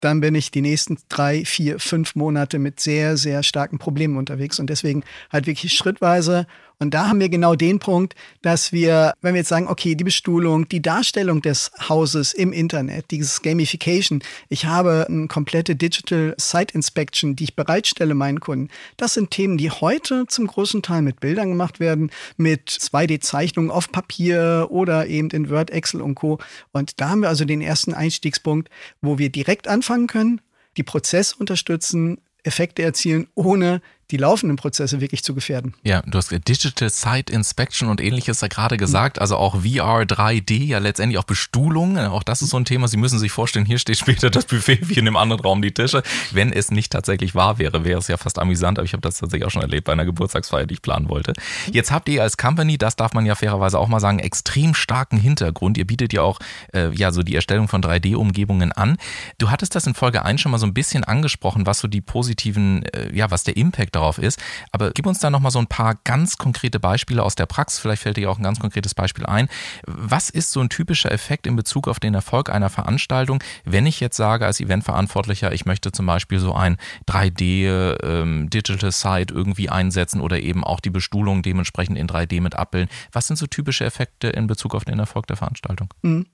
dann 0.00 0.20
bin 0.20 0.34
ich 0.34 0.50
die 0.50 0.60
nächsten 0.60 0.98
drei, 1.08 1.44
vier, 1.44 1.78
fünf 1.78 2.14
Monate 2.14 2.58
mit 2.58 2.80
sehr, 2.80 3.16
sehr 3.16 3.42
starken 3.42 3.78
Problemen 3.78 4.16
unterwegs. 4.16 4.58
Und 4.58 4.68
deswegen 4.68 5.04
halt 5.32 5.46
wirklich 5.46 5.72
schrittweise 5.72 6.46
und 6.78 6.92
da 6.92 7.08
haben 7.08 7.20
wir 7.20 7.30
genau 7.30 7.54
den 7.54 7.78
Punkt, 7.78 8.14
dass 8.42 8.70
wir, 8.70 9.14
wenn 9.22 9.32
wir 9.32 9.40
jetzt 9.40 9.48
sagen, 9.48 9.66
okay, 9.66 9.94
die 9.94 10.04
Bestuhlung, 10.04 10.68
die 10.68 10.82
Darstellung 10.82 11.40
des 11.40 11.70
Hauses 11.88 12.34
im 12.34 12.52
Internet, 12.52 13.10
dieses 13.10 13.40
Gamification, 13.40 14.22
ich 14.50 14.66
habe 14.66 15.06
eine 15.08 15.26
komplette 15.26 15.74
Digital 15.74 16.34
Site 16.38 16.74
Inspection, 16.74 17.34
die 17.34 17.44
ich 17.44 17.56
bereitstelle 17.56 18.14
meinen 18.14 18.40
Kunden. 18.40 18.68
Das 18.98 19.14
sind 19.14 19.30
Themen, 19.30 19.56
die 19.56 19.70
heute 19.70 20.26
zum 20.26 20.46
großen 20.46 20.82
Teil 20.82 21.00
mit 21.00 21.20
Bildern 21.20 21.48
gemacht 21.48 21.80
werden, 21.80 22.10
mit 22.36 22.68
2D-Zeichnungen 22.68 23.70
auf 23.70 23.90
Papier 23.90 24.66
oder 24.68 25.06
eben 25.06 25.30
in 25.30 25.48
Word, 25.48 25.70
Excel 25.70 26.02
und 26.02 26.14
Co. 26.14 26.38
Und 26.72 27.00
da 27.00 27.08
haben 27.08 27.22
wir 27.22 27.30
also 27.30 27.46
den 27.46 27.62
ersten 27.62 27.94
Einstiegspunkt, 27.94 28.68
wo 29.00 29.18
wir 29.18 29.30
direkt 29.30 29.66
anfangen 29.66 30.08
können, 30.08 30.42
die 30.76 30.82
Prozesse 30.82 31.36
unterstützen, 31.38 32.18
Effekte 32.46 32.82
erzielen, 32.82 33.26
ohne 33.34 33.80
die 34.10 34.16
laufenden 34.16 34.56
Prozesse 34.56 35.00
wirklich 35.00 35.24
zu 35.24 35.34
gefährden. 35.34 35.74
Ja, 35.82 36.02
du 36.02 36.16
hast 36.16 36.30
Digital 36.30 36.90
Site 36.90 37.32
Inspection 37.32 37.88
und 37.88 38.00
ähnliches 38.00 38.38
da 38.38 38.46
gerade 38.46 38.76
gesagt, 38.76 39.20
also 39.20 39.36
auch 39.36 39.56
VR 39.62 40.02
3D, 40.02 40.64
ja 40.64 40.78
letztendlich 40.78 41.18
auch 41.18 41.24
Bestuhlung, 41.24 41.98
auch 41.98 42.22
das 42.22 42.40
ist 42.42 42.50
so 42.50 42.56
ein 42.56 42.64
Thema. 42.64 42.86
Sie 42.86 42.98
müssen 42.98 43.18
sich 43.18 43.32
vorstellen, 43.32 43.66
hier 43.66 43.78
steht 43.78 43.98
später 43.98 44.30
das 44.30 44.44
Buffet 44.44 44.88
wie 44.88 44.94
in 44.94 45.04
dem 45.04 45.16
anderen 45.16 45.40
Raum 45.40 45.60
die 45.60 45.72
Tische. 45.72 46.02
Wenn 46.30 46.52
es 46.52 46.70
nicht 46.70 46.92
tatsächlich 46.92 47.34
wahr 47.34 47.58
wäre, 47.58 47.84
wäre 47.84 47.98
es 47.98 48.06
ja 48.06 48.16
fast 48.16 48.38
amüsant, 48.38 48.78
aber 48.78 48.84
ich 48.84 48.92
habe 48.92 49.00
das 49.00 49.18
tatsächlich 49.18 49.46
auch 49.46 49.50
schon 49.50 49.62
erlebt 49.62 49.86
bei 49.86 49.92
einer 49.92 50.04
Geburtstagsfeier, 50.04 50.66
die 50.66 50.74
ich 50.74 50.82
planen 50.82 51.08
wollte. 51.08 51.32
Jetzt 51.72 51.90
habt 51.90 52.08
ihr 52.08 52.22
als 52.22 52.36
Company, 52.36 52.78
das 52.78 52.94
darf 52.94 53.12
man 53.12 53.26
ja 53.26 53.34
fairerweise 53.34 53.78
auch 53.78 53.88
mal 53.88 54.00
sagen, 54.00 54.20
extrem 54.20 54.74
starken 54.74 55.18
Hintergrund. 55.18 55.78
Ihr 55.78 55.86
bietet 55.86 56.12
ja 56.12 56.22
auch 56.22 56.38
äh, 56.72 56.90
ja 56.90 57.10
so 57.10 57.24
die 57.24 57.34
Erstellung 57.34 57.66
von 57.66 57.82
3D-Umgebungen 57.82 58.70
an. 58.70 58.98
Du 59.38 59.50
hattest 59.50 59.74
das 59.74 59.86
in 59.86 59.94
Folge 59.94 60.24
1 60.24 60.40
schon 60.40 60.52
mal 60.52 60.58
so 60.58 60.66
ein 60.66 60.74
bisschen 60.74 61.02
angesprochen, 61.02 61.66
was 61.66 61.80
so 61.80 61.88
die 61.88 62.00
positiven, 62.00 62.84
äh, 62.86 63.12
ja, 63.12 63.30
was 63.32 63.42
der 63.42 63.56
Impact 63.56 63.95
darauf 63.96 64.18
ist. 64.18 64.40
Aber 64.72 64.90
gib 64.90 65.06
uns 65.06 65.18
da 65.18 65.30
nochmal 65.30 65.50
so 65.50 65.58
ein 65.58 65.66
paar 65.66 65.96
ganz 66.04 66.38
konkrete 66.38 66.78
Beispiele 66.78 67.22
aus 67.22 67.34
der 67.34 67.46
Praxis. 67.46 67.80
Vielleicht 67.80 68.02
fällt 68.02 68.16
dir 68.16 68.30
auch 68.30 68.38
ein 68.38 68.42
ganz 68.42 68.60
konkretes 68.60 68.94
Beispiel 68.94 69.26
ein. 69.26 69.48
Was 69.86 70.30
ist 70.30 70.52
so 70.52 70.60
ein 70.60 70.68
typischer 70.68 71.10
Effekt 71.10 71.46
in 71.46 71.56
Bezug 71.56 71.88
auf 71.88 71.98
den 72.00 72.14
Erfolg 72.14 72.50
einer 72.50 72.70
Veranstaltung, 72.70 73.42
wenn 73.64 73.86
ich 73.86 74.00
jetzt 74.00 74.16
sage 74.16 74.46
als 74.46 74.60
Eventverantwortlicher, 74.60 75.52
ich 75.52 75.66
möchte 75.66 75.92
zum 75.92 76.06
Beispiel 76.06 76.38
so 76.38 76.54
ein 76.54 76.76
3D 77.08 77.96
ähm, 78.02 78.50
Digital 78.50 78.92
Site 78.92 79.32
irgendwie 79.34 79.70
einsetzen 79.70 80.20
oder 80.20 80.40
eben 80.40 80.64
auch 80.64 80.80
die 80.80 80.90
Bestuhlung 80.90 81.42
dementsprechend 81.42 81.98
in 81.98 82.06
3D 82.06 82.40
mit 82.40 82.54
abbilden. 82.54 82.90
Was 83.12 83.26
sind 83.26 83.36
so 83.36 83.46
typische 83.46 83.84
Effekte 83.84 84.28
in 84.28 84.46
Bezug 84.46 84.74
auf 84.74 84.84
den 84.84 84.98
Erfolg 84.98 85.26
der 85.26 85.36
Veranstaltung? 85.36 85.88
Mhm. 86.02 86.26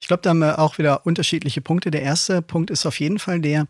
Ich 0.00 0.08
glaube, 0.08 0.22
da 0.22 0.30
haben 0.30 0.40
wir 0.40 0.58
auch 0.58 0.78
wieder 0.78 1.06
unterschiedliche 1.06 1.60
Punkte. 1.60 1.90
Der 1.90 2.02
erste 2.02 2.42
Punkt 2.42 2.70
ist 2.70 2.84
auf 2.86 3.00
jeden 3.00 3.18
Fall 3.18 3.40
der, 3.40 3.66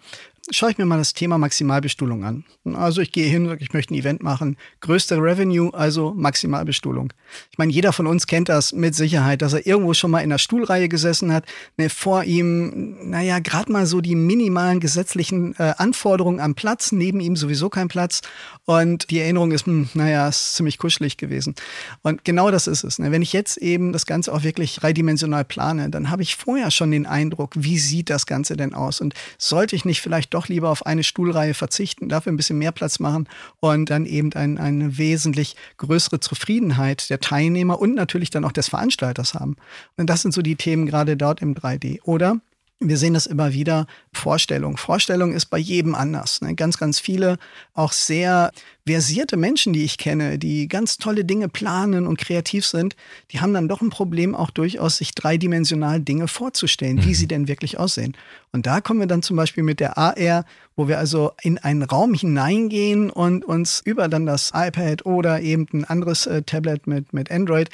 schaue 0.51 0.71
ich 0.71 0.79
mir 0.79 0.87
mal 0.87 0.99
das 0.99 1.13
Thema 1.13 1.39
Maximalbestuhlung 1.39 2.25
an. 2.25 2.45
Also 2.75 3.01
ich 3.01 3.13
gehe 3.13 3.29
hin, 3.29 3.57
ich 3.61 3.73
möchte 3.73 3.95
ein 3.95 3.99
Event 3.99 4.23
machen, 4.23 4.57
größte 4.81 5.17
Revenue, 5.17 5.73
also 5.73 6.15
Maximalbestuhlung. 6.17 7.13
Ich 7.51 7.59
meine, 7.59 7.73
jeder 7.73 7.93
von 7.93 8.07
uns 8.07 8.27
kennt 8.27 8.49
das 8.49 8.73
mit 8.73 8.95
Sicherheit, 8.95 9.43
dass 9.43 9.53
er 9.53 9.67
irgendwo 9.67 9.95
schon 9.95 10.11
mal 10.11 10.21
in 10.21 10.31
der 10.31 10.39
Stuhlreihe 10.39 10.89
gesessen 10.89 11.33
hat, 11.33 11.45
ne, 11.77 11.91
vor 11.91 12.25
ihm, 12.25 12.97
naja, 13.11 13.39
gerade 13.41 13.73
mal 13.73 13.87
so 13.87 14.01
die 14.01 14.15
minimalen 14.15 14.81
gesetzlichen 14.81 15.55
äh, 15.59 15.75
Anforderungen 15.79 16.41
am 16.41 16.55
Platz, 16.55 16.93
neben 16.93 17.21
ihm 17.21 17.37
sowieso 17.37 17.69
kein 17.69 17.89
Platz 17.89 18.23
und 18.65 19.11
die 19.11 19.21
Erinnerung 19.21 19.53
ist, 19.53 19.67
hm, 19.67 19.89
naja, 19.95 20.29
ist 20.29 20.55
ziemlich 20.55 20.79
kuschelig 20.79 21.17
gewesen. 21.17 21.55
Und 22.03 22.25
genau 22.25 22.51
das 22.51 22.67
ist 22.67 22.85
es. 22.85 22.99
Ne? 22.99 23.11
Wenn 23.11 23.23
ich 23.23 23.33
jetzt 23.33 23.57
eben 23.57 23.93
das 23.93 24.07
Ganze 24.07 24.33
auch 24.33 24.43
wirklich 24.43 24.77
dreidimensional 24.77 25.45
plane, 25.45 25.91
dann 25.91 26.11
habe 26.11 26.23
ich 26.23 26.37
vorher 26.37 26.71
schon 26.71 26.91
den 26.91 27.07
Eindruck, 27.07 27.53
wie 27.57 27.79
sieht 27.79 28.11
das 28.11 28.27
Ganze 28.27 28.57
denn 28.57 28.75
aus 28.75 29.01
und 29.01 29.15
sollte 29.39 29.75
ich 29.77 29.85
nicht 29.85 30.01
vielleicht 30.01 30.36
doch 30.37 30.49
lieber 30.49 30.71
auf 30.71 30.87
eine 30.87 31.03
Stuhlreihe 31.03 31.55
verzichten, 31.55 32.09
dafür 32.09 32.33
ein 32.33 32.37
bisschen 32.37 32.59
mehr 32.59 32.73
Platz 32.73 32.99
machen 32.99 33.29
und 33.61 33.91
dann 33.91 34.07
eben 34.07 34.33
ein, 34.35 34.59
eine 34.59 34.99
wesentlich 34.99 35.57
größere 35.79 36.21
Zufriedenheit 36.21 37.11
der 37.11 37.21
Teilnehmer 37.21 37.81
und 37.81 37.95
natürlich 37.95 38.31
dann 38.31 38.45
auch 38.45 38.53
des 38.53 38.69
Veranstalters 38.69 39.35
haben. 39.35 39.57
Und 39.97 40.11
das 40.11 40.23
sind 40.23 40.33
so 40.33 40.43
die 40.43 40.57
Themen 40.57 40.87
gerade 40.87 41.17
dort 41.17 41.41
im 41.41 41.55
3D. 41.55 42.03
Oder 42.03 42.41
wir 42.79 42.99
sehen 42.99 43.15
das 43.15 43.27
immer 43.27 43.55
wieder. 43.55 43.87
Vorstellung. 44.13 44.77
Vorstellung 44.77 45.33
ist 45.33 45.47
bei 45.47 45.57
jedem 45.57 45.95
anders. 45.95 46.43
Ne? 46.43 46.55
Ganz, 46.55 46.77
ganz 46.77 47.01
viele, 47.01 47.39
auch 47.73 47.93
sehr 47.93 48.53
versierte 48.87 49.39
Menschen, 49.39 49.73
die 49.73 49.85
ich 49.85 49.97
kenne, 49.97 50.39
die 50.39 50.69
ganz 50.69 50.99
tolle 50.99 51.25
Dinge 51.25 51.49
planen 51.49 52.07
und 52.07 52.19
kreativ 52.19 52.67
sind, 52.67 52.95
die 53.31 53.41
haben 53.41 53.55
dann 53.55 53.69
doch 53.69 53.81
ein 53.81 53.89
Problem, 53.89 54.35
auch 54.35 54.51
durchaus 54.51 54.99
sich 54.99 55.15
dreidimensional 55.15 56.01
Dinge 56.01 56.29
vorzustellen, 56.29 57.03
wie 57.03 57.09
mhm. 57.09 57.15
sie 57.15 57.27
denn 57.27 57.49
wirklich 57.49 57.79
aussehen. 57.79 58.15
Und 58.53 58.67
da 58.67 58.83
kommen 58.83 59.01
wir 59.01 59.07
dann 59.07 59.23
zum 59.23 59.37
Beispiel 59.37 59.65
mit 59.65 59.81
der 59.81 59.97
AR, 59.97 60.45
wo 60.77 60.87
wir 60.87 60.99
also 60.99 61.33
in 61.43 61.57
einen 61.57 61.83
Raum 61.83 62.13
hineingehen 62.13 63.09
und 63.09 63.45
uns 63.45 63.81
über 63.85 64.09
dann 64.09 64.27
das 64.27 64.53
iPad 64.55 65.07
oder 65.07 65.41
eben 65.41 65.67
ein 65.73 65.85
anderes 65.85 66.27
äh, 66.27 66.43
Tablet 66.43 66.87
mit, 66.87 67.15
mit 67.15 67.31
Android 67.31 67.71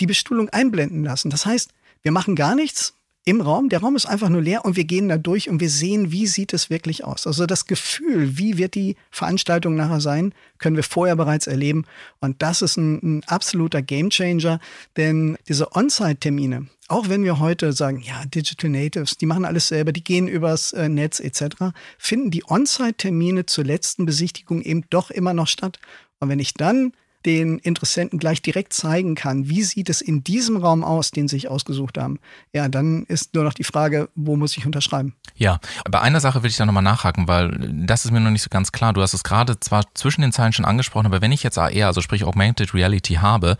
die 0.00 0.06
Bestuhlung 0.06 0.48
einblenden 0.48 1.04
lassen. 1.04 1.30
Das 1.30 1.44
heißt, 1.44 1.70
wir 2.00 2.12
machen 2.12 2.34
gar 2.34 2.54
nichts, 2.54 2.94
im 3.24 3.40
Raum. 3.40 3.68
Der 3.68 3.80
Raum 3.80 3.94
ist 3.94 4.06
einfach 4.06 4.28
nur 4.28 4.42
leer 4.42 4.64
und 4.64 4.76
wir 4.76 4.84
gehen 4.84 5.08
da 5.08 5.16
durch 5.16 5.48
und 5.48 5.60
wir 5.60 5.70
sehen, 5.70 6.10
wie 6.10 6.26
sieht 6.26 6.52
es 6.52 6.70
wirklich 6.70 7.04
aus. 7.04 7.26
Also 7.26 7.46
das 7.46 7.66
Gefühl, 7.66 8.36
wie 8.36 8.58
wird 8.58 8.74
die 8.74 8.96
Veranstaltung 9.10 9.76
nachher 9.76 10.00
sein, 10.00 10.34
können 10.58 10.76
wir 10.76 10.82
vorher 10.82 11.14
bereits 11.14 11.46
erleben. 11.46 11.84
Und 12.20 12.42
das 12.42 12.62
ist 12.62 12.76
ein, 12.76 12.98
ein 13.02 13.24
absoluter 13.26 13.80
Gamechanger, 13.80 14.58
denn 14.96 15.38
diese 15.48 15.74
On-Site-Termine, 15.74 16.66
auch 16.88 17.08
wenn 17.08 17.22
wir 17.22 17.38
heute 17.38 17.72
sagen, 17.72 18.00
ja, 18.00 18.24
Digital 18.26 18.70
Natives, 18.70 19.16
die 19.16 19.26
machen 19.26 19.44
alles 19.44 19.68
selber, 19.68 19.92
die 19.92 20.04
gehen 20.04 20.26
übers 20.26 20.72
äh, 20.72 20.88
Netz 20.88 21.20
etc., 21.20 21.72
finden 21.98 22.30
die 22.30 22.44
On-Site-Termine 22.44 23.46
zur 23.46 23.64
letzten 23.64 24.04
Besichtigung 24.04 24.62
eben 24.62 24.84
doch 24.90 25.10
immer 25.10 25.32
noch 25.32 25.48
statt. 25.48 25.78
Und 26.18 26.28
wenn 26.28 26.40
ich 26.40 26.54
dann 26.54 26.92
den 27.26 27.58
Interessenten 27.58 28.18
gleich 28.18 28.42
direkt 28.42 28.72
zeigen 28.72 29.14
kann, 29.14 29.48
wie 29.48 29.62
sieht 29.62 29.88
es 29.88 30.00
in 30.00 30.24
diesem 30.24 30.56
Raum 30.56 30.84
aus, 30.84 31.10
den 31.10 31.28
sie 31.28 31.36
sich 31.36 31.48
ausgesucht 31.48 31.98
haben, 31.98 32.18
ja, 32.52 32.68
dann 32.68 33.04
ist 33.04 33.34
nur 33.34 33.44
noch 33.44 33.54
die 33.54 33.64
Frage, 33.64 34.08
wo 34.14 34.36
muss 34.36 34.56
ich 34.56 34.66
unterschreiben? 34.66 35.14
Ja, 35.36 35.60
bei 35.90 36.00
einer 36.00 36.20
Sache 36.20 36.42
will 36.42 36.50
ich 36.50 36.56
da 36.56 36.66
nochmal 36.66 36.82
nachhaken, 36.82 37.28
weil 37.28 37.56
das 37.86 38.04
ist 38.04 38.10
mir 38.10 38.20
noch 38.20 38.30
nicht 38.30 38.42
so 38.42 38.50
ganz 38.50 38.72
klar. 38.72 38.92
Du 38.92 39.02
hast 39.02 39.14
es 39.14 39.24
gerade 39.24 39.58
zwar 39.60 39.84
zwischen 39.94 40.22
den 40.22 40.32
Zeilen 40.32 40.52
schon 40.52 40.64
angesprochen, 40.64 41.06
aber 41.06 41.20
wenn 41.20 41.32
ich 41.32 41.42
jetzt 41.42 41.58
AR, 41.58 41.86
also 41.86 42.00
sprich 42.00 42.24
Augmented 42.24 42.74
Reality 42.74 43.14
habe, 43.14 43.56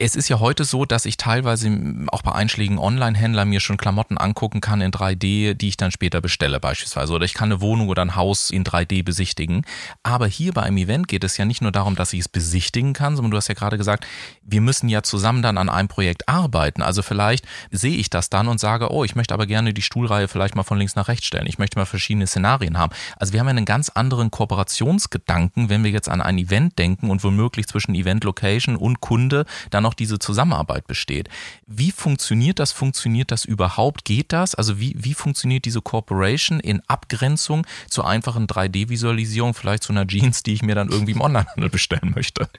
Es 0.00 0.14
ist 0.14 0.28
ja 0.28 0.38
heute 0.38 0.62
so, 0.62 0.84
dass 0.84 1.06
ich 1.06 1.16
teilweise 1.16 1.76
auch 2.12 2.22
bei 2.22 2.30
einschlägigen 2.30 2.78
Online-Händlern 2.78 3.48
mir 3.48 3.58
schon 3.58 3.78
Klamotten 3.78 4.16
angucken 4.16 4.60
kann 4.60 4.80
in 4.80 4.92
3D, 4.92 5.54
die 5.54 5.66
ich 5.66 5.76
dann 5.76 5.90
später 5.90 6.20
bestelle 6.20 6.60
beispielsweise. 6.60 7.12
Oder 7.12 7.24
ich 7.24 7.34
kann 7.34 7.50
eine 7.50 7.60
Wohnung 7.60 7.88
oder 7.88 8.02
ein 8.02 8.14
Haus 8.14 8.52
in 8.52 8.62
3D 8.62 9.02
besichtigen. 9.02 9.66
Aber 10.04 10.28
hier 10.28 10.52
bei 10.52 10.62
einem 10.62 10.76
Event 10.76 11.08
geht 11.08 11.24
es 11.24 11.36
ja 11.36 11.44
nicht 11.44 11.62
nur 11.62 11.72
darum, 11.72 11.96
dass 11.96 12.12
ich 12.12 12.20
es 12.20 12.28
besichtigen 12.28 12.92
kann, 12.92 13.16
sondern 13.16 13.32
du 13.32 13.38
hast 13.38 13.48
ja 13.48 13.54
gerade 13.54 13.76
gesagt, 13.76 14.06
wir 14.42 14.60
müssen 14.60 14.88
ja 14.88 15.02
zusammen 15.02 15.42
dann 15.42 15.58
an 15.58 15.68
einem 15.68 15.88
Projekt 15.88 16.28
arbeiten. 16.28 16.80
Also 16.80 17.02
vielleicht 17.02 17.44
sehe 17.72 17.96
ich 17.96 18.08
das 18.08 18.30
dann 18.30 18.46
und 18.46 18.60
sage, 18.60 18.92
oh, 18.92 19.02
ich 19.02 19.16
möchte 19.16 19.34
aber 19.34 19.46
gerne 19.46 19.74
die 19.74 19.82
Stuhlreihe 19.82 20.28
vielleicht 20.28 20.54
mal 20.54 20.62
von 20.62 20.78
links 20.78 20.94
nach 20.94 21.08
rechts 21.08 21.26
stellen. 21.26 21.48
Ich 21.48 21.58
möchte 21.58 21.76
mal 21.76 21.86
verschiedene 21.86 22.28
Szenarien 22.28 22.78
haben. 22.78 22.92
Also 23.16 23.32
wir 23.32 23.40
haben 23.40 23.48
ja 23.48 23.56
einen 23.56 23.64
ganz 23.64 23.88
anderen 23.88 24.30
Kooperationsgedanken, 24.30 25.70
wenn 25.70 25.82
wir 25.82 25.90
jetzt 25.90 26.08
an 26.08 26.20
ein 26.20 26.38
Event 26.38 26.78
denken 26.78 27.10
und 27.10 27.24
womöglich 27.24 27.66
zwischen 27.66 27.96
Event 27.96 28.22
Location 28.22 28.76
und 28.76 29.00
Kunde 29.00 29.44
dann 29.70 29.87
noch 29.88 29.94
diese 29.94 30.18
Zusammenarbeit 30.18 30.86
besteht. 30.86 31.30
Wie 31.66 31.92
funktioniert 31.92 32.58
das? 32.58 32.72
Funktioniert 32.72 33.30
das 33.30 33.46
überhaupt? 33.46 34.04
Geht 34.04 34.34
das? 34.34 34.54
Also 34.54 34.78
wie, 34.78 34.94
wie 34.98 35.14
funktioniert 35.14 35.64
diese 35.64 35.80
Corporation 35.80 36.60
in 36.60 36.82
Abgrenzung 36.88 37.66
zur 37.88 38.06
einfachen 38.06 38.46
3D-Visualisierung, 38.46 39.54
vielleicht 39.54 39.84
zu 39.84 39.92
einer 39.92 40.06
Jeans, 40.06 40.42
die 40.42 40.52
ich 40.52 40.62
mir 40.62 40.74
dann 40.74 40.90
irgendwie 40.90 41.12
im 41.12 41.22
Onlinehandel 41.22 41.70
bestellen 41.70 42.12
möchte? 42.14 42.50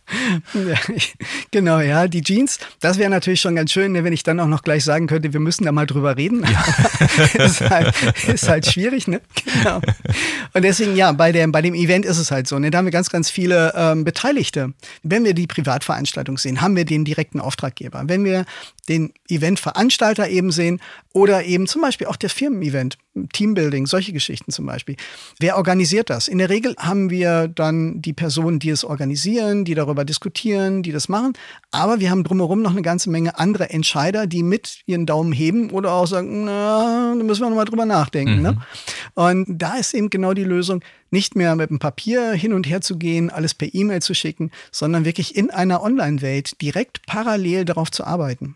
Ja, 0.56 0.96
genau, 1.52 1.80
ja, 1.80 2.08
die 2.08 2.24
Jeans, 2.24 2.58
das 2.80 2.98
wäre 2.98 3.12
natürlich 3.12 3.42
schon 3.42 3.56
ganz 3.56 3.72
schön, 3.72 3.92
ne, 3.92 4.04
wenn 4.04 4.14
ich 4.14 4.24
dann 4.24 4.40
auch 4.40 4.48
noch 4.48 4.64
gleich 4.64 4.84
sagen 4.84 5.06
könnte, 5.06 5.32
wir 5.32 5.40
müssen 5.40 5.66
da 5.66 5.72
mal 5.72 5.86
drüber 5.86 6.18
reden. 6.18 6.44
Ja. 6.44 7.44
ist, 7.46 7.62
halt, 7.62 7.94
ist 8.28 8.50
halt 8.50 8.66
schwierig, 8.66 9.08
ne? 9.08 9.22
Genau. 9.54 9.82
Und 10.54 10.64
deswegen, 10.64 10.96
ja, 10.96 11.12
bei 11.12 11.32
dem, 11.32 11.52
bei 11.52 11.62
dem 11.62 11.76
Event 11.76 12.06
ist 12.06 12.18
es 12.18 12.32
halt 12.32 12.48
so, 12.48 12.58
ne? 12.58 12.72
Da 12.72 12.80
haben 12.80 12.86
wir 12.86 12.92
ganz, 12.92 13.12
ganz 13.12 13.30
viele 13.30 13.72
ähm, 13.76 14.04
Beteiligte. 14.04 14.74
Wenn 15.04 15.24
wir 15.24 15.36
die 15.36 15.46
Privatveranstaltung 15.46 16.40
sehen, 16.40 16.62
haben 16.62 16.76
wir 16.76 16.86
den 16.86 17.06
direkten 17.20 17.42
Auftraggeber. 17.42 18.04
Wenn 18.06 18.24
wir 18.24 18.46
den 18.90 19.14
Eventveranstalter 19.30 20.28
eben 20.30 20.52
sehen 20.52 20.82
oder 21.14 21.46
eben 21.46 21.68
zum 21.68 21.82
Beispiel 21.82 22.08
auch 22.08 22.16
der 22.16 22.30
Firmen-Event, 22.30 22.98
Teambuilding, 23.34 23.86
solche 23.86 24.14
Geschichten 24.14 24.52
zum 24.52 24.66
Beispiel. 24.66 24.96
Wer 25.40 25.58
organisiert 25.58 26.10
das? 26.10 26.28
In 26.28 26.38
der 26.38 26.50
Regel 26.50 26.76
haben 26.78 27.10
wir 27.10 27.48
dann 27.48 28.02
die 28.02 28.14
Personen, 28.14 28.60
die 28.60 28.70
es 28.70 28.84
organisieren, 28.84 29.66
die 29.66 29.76
darüber 29.76 30.06
diskutieren, 30.06 30.84
die 30.84 30.92
das 30.92 31.10
machen. 31.10 31.34
Aber 31.72 32.00
wir 32.00 32.10
haben 32.10 32.24
drumherum 32.24 32.62
noch 32.62 32.72
eine 32.72 32.82
ganze 32.82 33.10
Menge 33.10 33.38
andere 33.38 33.70
Entscheider, 33.70 34.28
die 34.28 34.44
mit 34.44 34.82
ihren 34.86 35.06
Daumen 35.06 35.32
heben 35.32 35.70
oder 35.72 35.94
auch 35.94 36.08
sagen, 36.08 36.46
na, 36.46 37.16
da 37.18 37.24
müssen 37.24 37.42
wir 37.42 37.50
nochmal 37.50 37.66
drüber 37.66 37.86
nachdenken. 37.86 38.42
Ne? 38.42 38.52
Mhm. 38.52 38.58
Ne? 38.58 38.66
Und 39.16 39.46
da 39.50 39.76
ist 39.76 39.94
eben 39.94 40.10
genau 40.10 40.34
die 40.34 40.44
Lösung, 40.44 40.82
nicht 41.12 41.36
mehr 41.36 41.56
mit 41.56 41.70
dem 41.70 41.80
Papier 41.80 42.34
hin 42.34 42.54
und 42.54 42.68
her 42.68 42.82
zu 42.82 42.98
gehen, 42.98 43.30
alles 43.30 43.54
per 43.54 43.74
E-Mail 43.74 44.02
zu 44.02 44.14
schicken, 44.14 44.52
sondern 44.72 45.06
wirklich 45.06 45.36
in 45.36 45.50
einer 45.50 45.82
Online-Welt 45.82 46.62
direkt 46.62 47.06
parallel 47.06 47.66
darauf 47.66 47.92
zu 47.92 48.04
arbeiten. 48.04 48.56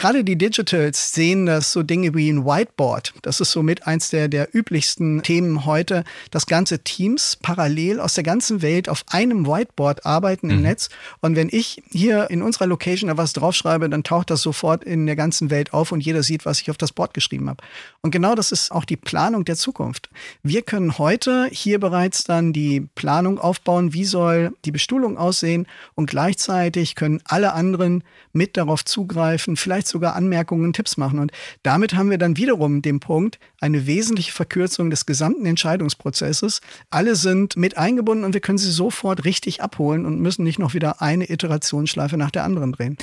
Gerade 0.00 0.24
die 0.24 0.38
Digitals 0.38 1.12
sehen 1.12 1.44
das 1.44 1.72
so 1.72 1.82
Dinge 1.82 2.14
wie 2.14 2.30
ein 2.30 2.46
Whiteboard. 2.46 3.12
Das 3.20 3.38
ist 3.38 3.52
somit 3.52 3.86
eins 3.86 4.08
der, 4.08 4.28
der 4.28 4.48
üblichsten 4.54 5.22
Themen 5.22 5.66
heute, 5.66 6.04
dass 6.30 6.46
ganze 6.46 6.78
Teams 6.78 7.36
parallel 7.42 8.00
aus 8.00 8.14
der 8.14 8.24
ganzen 8.24 8.62
Welt 8.62 8.88
auf 8.88 9.04
einem 9.08 9.46
Whiteboard 9.46 10.06
arbeiten 10.06 10.48
im 10.48 10.56
mhm. 10.56 10.62
Netz. 10.62 10.88
Und 11.20 11.36
wenn 11.36 11.50
ich 11.52 11.82
hier 11.90 12.30
in 12.30 12.40
unserer 12.40 12.66
Location 12.66 13.08
da 13.08 13.18
was 13.18 13.34
draufschreibe, 13.34 13.90
dann 13.90 14.02
taucht 14.02 14.30
das 14.30 14.40
sofort 14.40 14.84
in 14.84 15.04
der 15.04 15.16
ganzen 15.16 15.50
Welt 15.50 15.74
auf 15.74 15.92
und 15.92 16.00
jeder 16.00 16.22
sieht, 16.22 16.46
was 16.46 16.62
ich 16.62 16.70
auf 16.70 16.78
das 16.78 16.92
Board 16.92 17.12
geschrieben 17.12 17.50
habe. 17.50 17.62
Und 18.00 18.10
genau 18.10 18.34
das 18.34 18.52
ist 18.52 18.72
auch 18.72 18.86
die 18.86 18.96
Planung 18.96 19.44
der 19.44 19.56
Zukunft. 19.56 20.08
Wir 20.42 20.62
können 20.62 20.96
heute 20.96 21.46
hier 21.52 21.78
bereits 21.78 22.24
dann 22.24 22.54
die 22.54 22.88
Planung 22.94 23.38
aufbauen, 23.38 23.92
wie 23.92 24.06
soll 24.06 24.54
die 24.64 24.72
Bestuhlung 24.72 25.18
aussehen 25.18 25.66
und 25.94 26.08
gleichzeitig 26.08 26.94
können 26.94 27.20
alle 27.26 27.52
anderen 27.52 28.02
mit 28.32 28.56
darauf 28.56 28.82
zugreifen, 28.82 29.58
vielleicht 29.58 29.89
sogar 29.90 30.14
Anmerkungen 30.14 30.64
und 30.64 30.74
Tipps 30.74 30.96
machen. 30.96 31.18
Und 31.18 31.32
damit 31.62 31.94
haben 31.94 32.10
wir 32.10 32.18
dann 32.18 32.36
wiederum 32.36 32.82
den 32.82 33.00
Punkt, 33.00 33.38
eine 33.60 33.86
wesentliche 33.86 34.32
Verkürzung 34.32 34.90
des 34.90 35.06
gesamten 35.06 35.46
Entscheidungsprozesses. 35.46 36.60
Alle 36.90 37.16
sind 37.16 37.56
mit 37.56 37.76
eingebunden 37.76 38.24
und 38.24 38.34
wir 38.34 38.40
können 38.40 38.58
sie 38.58 38.70
sofort 38.70 39.24
richtig 39.24 39.62
abholen 39.62 40.06
und 40.06 40.20
müssen 40.20 40.44
nicht 40.44 40.58
noch 40.58 40.74
wieder 40.74 41.02
eine 41.02 41.30
Iterationsschleife 41.30 42.16
nach 42.16 42.30
der 42.30 42.44
anderen 42.44 42.72
drehen. 42.72 42.96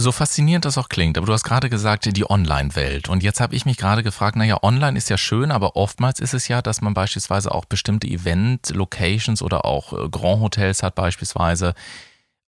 So 0.00 0.12
faszinierend 0.12 0.64
das 0.64 0.78
auch 0.78 0.88
klingt, 0.88 1.18
aber 1.18 1.26
du 1.26 1.32
hast 1.32 1.42
gerade 1.42 1.68
gesagt, 1.68 2.16
die 2.16 2.30
Online-Welt. 2.30 3.08
Und 3.08 3.24
jetzt 3.24 3.40
habe 3.40 3.56
ich 3.56 3.66
mich 3.66 3.76
gerade 3.78 4.04
gefragt, 4.04 4.36
naja, 4.36 4.62
online 4.62 4.96
ist 4.96 5.10
ja 5.10 5.18
schön, 5.18 5.50
aber 5.50 5.74
oftmals 5.74 6.20
ist 6.20 6.34
es 6.34 6.46
ja, 6.46 6.62
dass 6.62 6.80
man 6.80 6.94
beispielsweise 6.94 7.50
auch 7.52 7.64
bestimmte 7.64 8.06
Event-Locations 8.06 9.42
oder 9.42 9.64
auch 9.64 9.92
äh, 9.92 10.08
Grand 10.08 10.40
Hotels 10.40 10.84
hat 10.84 10.94
beispielsweise, 10.94 11.74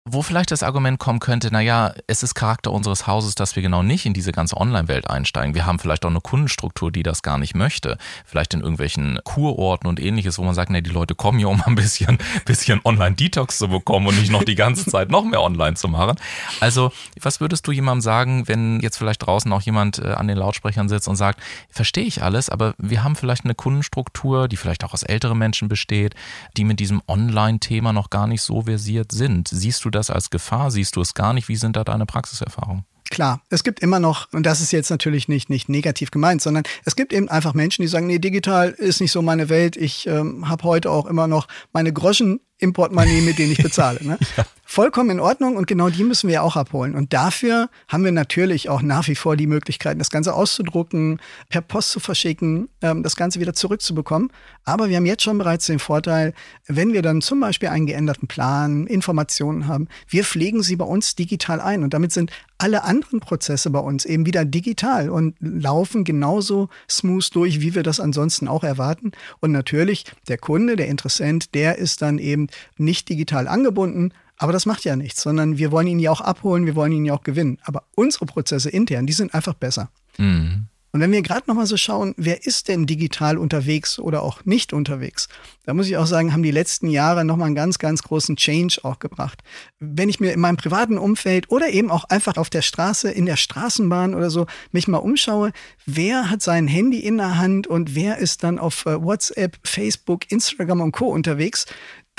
wo 0.07 0.23
vielleicht 0.23 0.51
das 0.51 0.63
Argument 0.63 0.99
kommen 0.99 1.21
könnte, 1.21 1.53
naja, 1.53 1.93
es 2.07 2.23
ist 2.23 2.35
Charakter 2.35 2.73
unseres 2.73 3.07
Hauses, 3.07 3.35
dass 3.35 3.55
wir 3.55 3.63
genau 3.63 3.83
nicht 3.83 4.07
in 4.07 4.15
diese 4.15 4.33
ganze 4.33 4.57
Online-Welt 4.57 5.11
einsteigen. 5.11 5.55
Wir 5.55 5.67
haben 5.67 5.79
vielleicht 5.79 6.07
auch 6.07 6.11
eine 6.11 6.23
Kundenstruktur, 6.23 6.91
die 6.91 7.03
das 7.03 7.21
gar 7.21 7.37
nicht 7.37 7.55
möchte. 7.55 7.99
Vielleicht 8.25 8.55
in 8.55 8.61
irgendwelchen 8.61 9.21
Kurorten 9.25 9.87
und 9.89 10.01
ähnliches, 10.01 10.39
wo 10.39 10.43
man 10.43 10.55
sagt, 10.55 10.71
nee, 10.71 10.81
die 10.81 10.91
Leute 10.91 11.15
kommen 11.15 11.39
hier, 11.39 11.51
um 11.51 11.63
ein 11.67 11.75
bisschen, 11.75 12.17
bisschen 12.47 12.81
Online-Detox 12.83 13.59
zu 13.59 13.69
bekommen 13.69 14.07
und 14.07 14.19
nicht 14.19 14.33
noch 14.33 14.43
die 14.43 14.55
ganze 14.55 14.87
Zeit 14.87 15.11
noch 15.11 15.25
mehr 15.25 15.43
online 15.43 15.75
zu 15.75 15.87
machen. 15.87 16.17
Also, 16.61 16.93
was 17.21 17.41
würdest 17.43 17.67
du 17.67 17.73
jemandem 17.73 18.01
sagen, 18.01 18.49
wenn 18.49 18.81
jetzt 18.81 18.97
vielleicht 18.97 19.27
draußen 19.27 19.53
auch 19.53 19.63
jemand 19.63 19.99
äh, 19.99 20.13
an 20.13 20.29
den 20.29 20.39
Lautsprechern 20.39 20.89
sitzt 20.89 21.09
und 21.09 21.17
sagt, 21.17 21.41
verstehe 21.69 22.05
ich 22.05 22.23
alles, 22.23 22.49
aber 22.49 22.75
wir 22.79 23.05
haben 23.05 23.17
vielleicht 23.17 23.45
eine 23.45 23.55
Kundenstruktur, 23.55 24.49
die 24.49 24.57
vielleicht 24.57 24.83
auch 24.83 24.95
aus 24.95 25.03
älteren 25.03 25.37
Menschen 25.37 25.69
besteht, 25.69 26.15
die 26.57 26.65
mit 26.65 26.81
diesem 26.81 27.03
Online-Thema 27.07 27.93
noch 27.93 28.09
gar 28.09 28.27
nicht 28.27 28.41
so 28.41 28.63
versiert 28.63 29.13
sind. 29.13 29.49
Siehst 29.49 29.85
du 29.85 29.90
das 29.91 30.11
als 30.11 30.31
Gefahr? 30.31 30.71
Siehst 30.71 30.97
du 30.97 31.01
es 31.01 31.15
gar 31.15 31.33
nicht? 31.33 31.49
Wie 31.49 31.57
sind 31.57 31.77
da 31.77 31.85
deine 31.85 32.07
Praxiserfahrungen? 32.07 32.85
Klar, 33.11 33.43
es 33.51 33.65
gibt 33.65 33.81
immer 33.81 33.99
noch, 33.99 34.33
und 34.33 34.47
das 34.47 34.61
ist 34.61 34.71
jetzt 34.71 34.89
natürlich 34.89 35.27
nicht, 35.27 35.51
nicht 35.51 35.69
negativ 35.69 36.13
gemeint, 36.13 36.41
sondern 36.43 36.63
es 36.85 36.95
gibt 36.95 37.13
eben 37.13 37.29
einfach 37.29 37.55
Menschen, 37.55 37.83
die 37.83 37.89
sagen, 37.89 38.07
nee, 38.07 38.21
digital 38.21 38.71
ist 38.71 39.01
nicht 39.01 39.11
so 39.11 39.21
meine 39.21 39.49
Welt. 39.49 39.77
Ich 39.77 40.07
ähm, 40.07 40.49
habe 40.49 40.63
heute 40.63 40.91
auch 40.91 41.07
immer 41.07 41.27
noch 41.27 41.49
meine 41.73 41.93
Groschen 41.93 42.39
im 42.59 42.73
Portemonnaie, 42.73 43.21
mit 43.23 43.39
denen 43.39 43.51
ich 43.51 43.63
bezahle. 43.63 43.99
Ne? 44.05 44.17
ja. 44.37 44.45
Vollkommen 44.73 45.11
in 45.11 45.19
Ordnung 45.19 45.57
und 45.57 45.67
genau 45.67 45.89
die 45.89 46.05
müssen 46.05 46.29
wir 46.29 46.45
auch 46.45 46.55
abholen. 46.55 46.95
Und 46.95 47.13
dafür 47.13 47.71
haben 47.89 48.05
wir 48.05 48.13
natürlich 48.13 48.69
auch 48.69 48.83
nach 48.83 49.09
wie 49.09 49.17
vor 49.17 49.35
die 49.35 49.49
Möglichkeiten, 49.49 49.99
das 49.99 50.11
Ganze 50.11 50.33
auszudrucken, 50.33 51.19
per 51.49 51.61
Post 51.61 51.91
zu 51.91 51.99
verschicken, 51.99 52.69
ähm, 52.81 53.03
das 53.03 53.17
Ganze 53.17 53.41
wieder 53.41 53.53
zurückzubekommen. 53.53 54.31
Aber 54.65 54.89
wir 54.89 54.99
haben 54.99 55.07
jetzt 55.07 55.25
schon 55.25 55.39
bereits 55.39 55.67
den 55.67 55.81
Vorteil, 55.81 56.35
wenn 56.69 56.93
wir 56.93 57.03
dann 57.03 57.21
zum 57.21 57.41
Beispiel 57.41 57.69
einen 57.69 57.87
geänderten 57.87 58.29
Plan, 58.29 58.87
Informationen 58.87 59.67
haben, 59.67 59.89
wir 60.07 60.23
pflegen 60.23 60.63
sie 60.63 60.77
bei 60.77 60.85
uns 60.85 61.17
digital 61.17 61.61
ein. 61.61 61.83
Und 61.83 61.93
damit 61.93 62.13
sind 62.13 62.31
alle 62.57 62.85
anderen 62.85 63.19
Prozesse 63.19 63.71
bei 63.71 63.81
uns 63.81 64.05
eben 64.05 64.25
wieder 64.25 64.45
digital 64.45 65.11
und 65.11 65.35
laufen 65.41 66.05
genauso 66.05 66.69
smooth 66.89 67.35
durch, 67.35 67.61
wie 67.61 67.75
wir 67.75 67.83
das 67.83 67.99
ansonsten 67.99 68.47
auch 68.47 68.63
erwarten. 68.63 69.11
Und 69.41 69.51
natürlich 69.51 70.05
der 70.29 70.39
Kunde, 70.39 70.77
der 70.77 70.87
Interessent, 70.87 71.57
der 71.57 71.79
ist 71.79 72.03
dann 72.03 72.19
eben 72.19 72.47
nicht 72.77 73.09
digital 73.09 73.49
angebunden, 73.49 74.13
aber 74.41 74.55
das 74.55 74.65
macht 74.65 74.85
ja 74.85 74.97
nichts, 74.97 75.21
sondern 75.21 75.59
wir 75.59 75.71
wollen 75.71 75.87
ihn 75.87 75.99
ja 75.99 76.11
auch 76.11 76.23
abholen, 76.23 76.65
wir 76.65 76.75
wollen 76.75 76.93
ihn 76.93 77.05
ja 77.05 77.13
auch 77.13 77.23
gewinnen. 77.23 77.59
Aber 77.63 77.85
unsere 77.95 78.25
Prozesse 78.25 78.71
intern, 78.71 79.07
die 79.07 79.13
sind 79.13 79.35
einfach 79.35 79.53
besser. 79.53 79.91
Mhm. 80.17 80.67
Und 80.93 81.01
wenn 81.01 81.13
wir 81.13 81.21
gerade 81.21 81.45
nochmal 81.47 81.67
so 81.67 81.77
schauen, 81.77 82.15
wer 82.17 82.47
ist 82.47 82.69
denn 82.69 82.87
digital 82.87 83.37
unterwegs 83.37 83.99
oder 83.99 84.23
auch 84.23 84.45
nicht 84.47 84.73
unterwegs, 84.73 85.29
da 85.65 85.75
muss 85.75 85.87
ich 85.87 85.99
auch 85.99 86.07
sagen, 86.07 86.33
haben 86.33 86.43
die 86.43 86.51
letzten 86.51 86.89
Jahre 86.89 87.25
nochmal 87.25 87.47
einen 87.47 87.55
ganz, 87.55 87.79
ganz 87.79 88.03
großen 88.03 88.35
Change 88.37 88.81
auch 88.83 88.99
gebracht. 88.99 89.43
Wenn 89.79 90.09
ich 90.09 90.21
mir 90.21 90.33
in 90.33 90.41
meinem 90.41 90.57
privaten 90.57 90.97
Umfeld 90.97 91.51
oder 91.51 91.69
eben 91.69 91.91
auch 91.91 92.05
einfach 92.05 92.39
auf 92.39 92.49
der 92.49 92.63
Straße, 92.63 93.11
in 93.11 93.27
der 93.27 93.37
Straßenbahn 93.37 94.15
oder 94.15 94.31
so 94.31 94.47
mich 94.73 94.89
mal 94.89 94.99
umschaue, 94.99 95.53
wer 95.85 96.31
hat 96.31 96.41
sein 96.41 96.67
Handy 96.67 96.99
in 96.99 97.19
der 97.19 97.37
Hand 97.37 97.67
und 97.67 97.95
wer 97.95 98.17
ist 98.19 98.43
dann 98.43 98.59
auf 98.59 98.87
äh, 98.87 99.01
WhatsApp, 99.01 99.59
Facebook, 99.63 100.33
Instagram 100.33 100.81
und 100.81 100.93
Co. 100.93 101.09
unterwegs, 101.09 101.67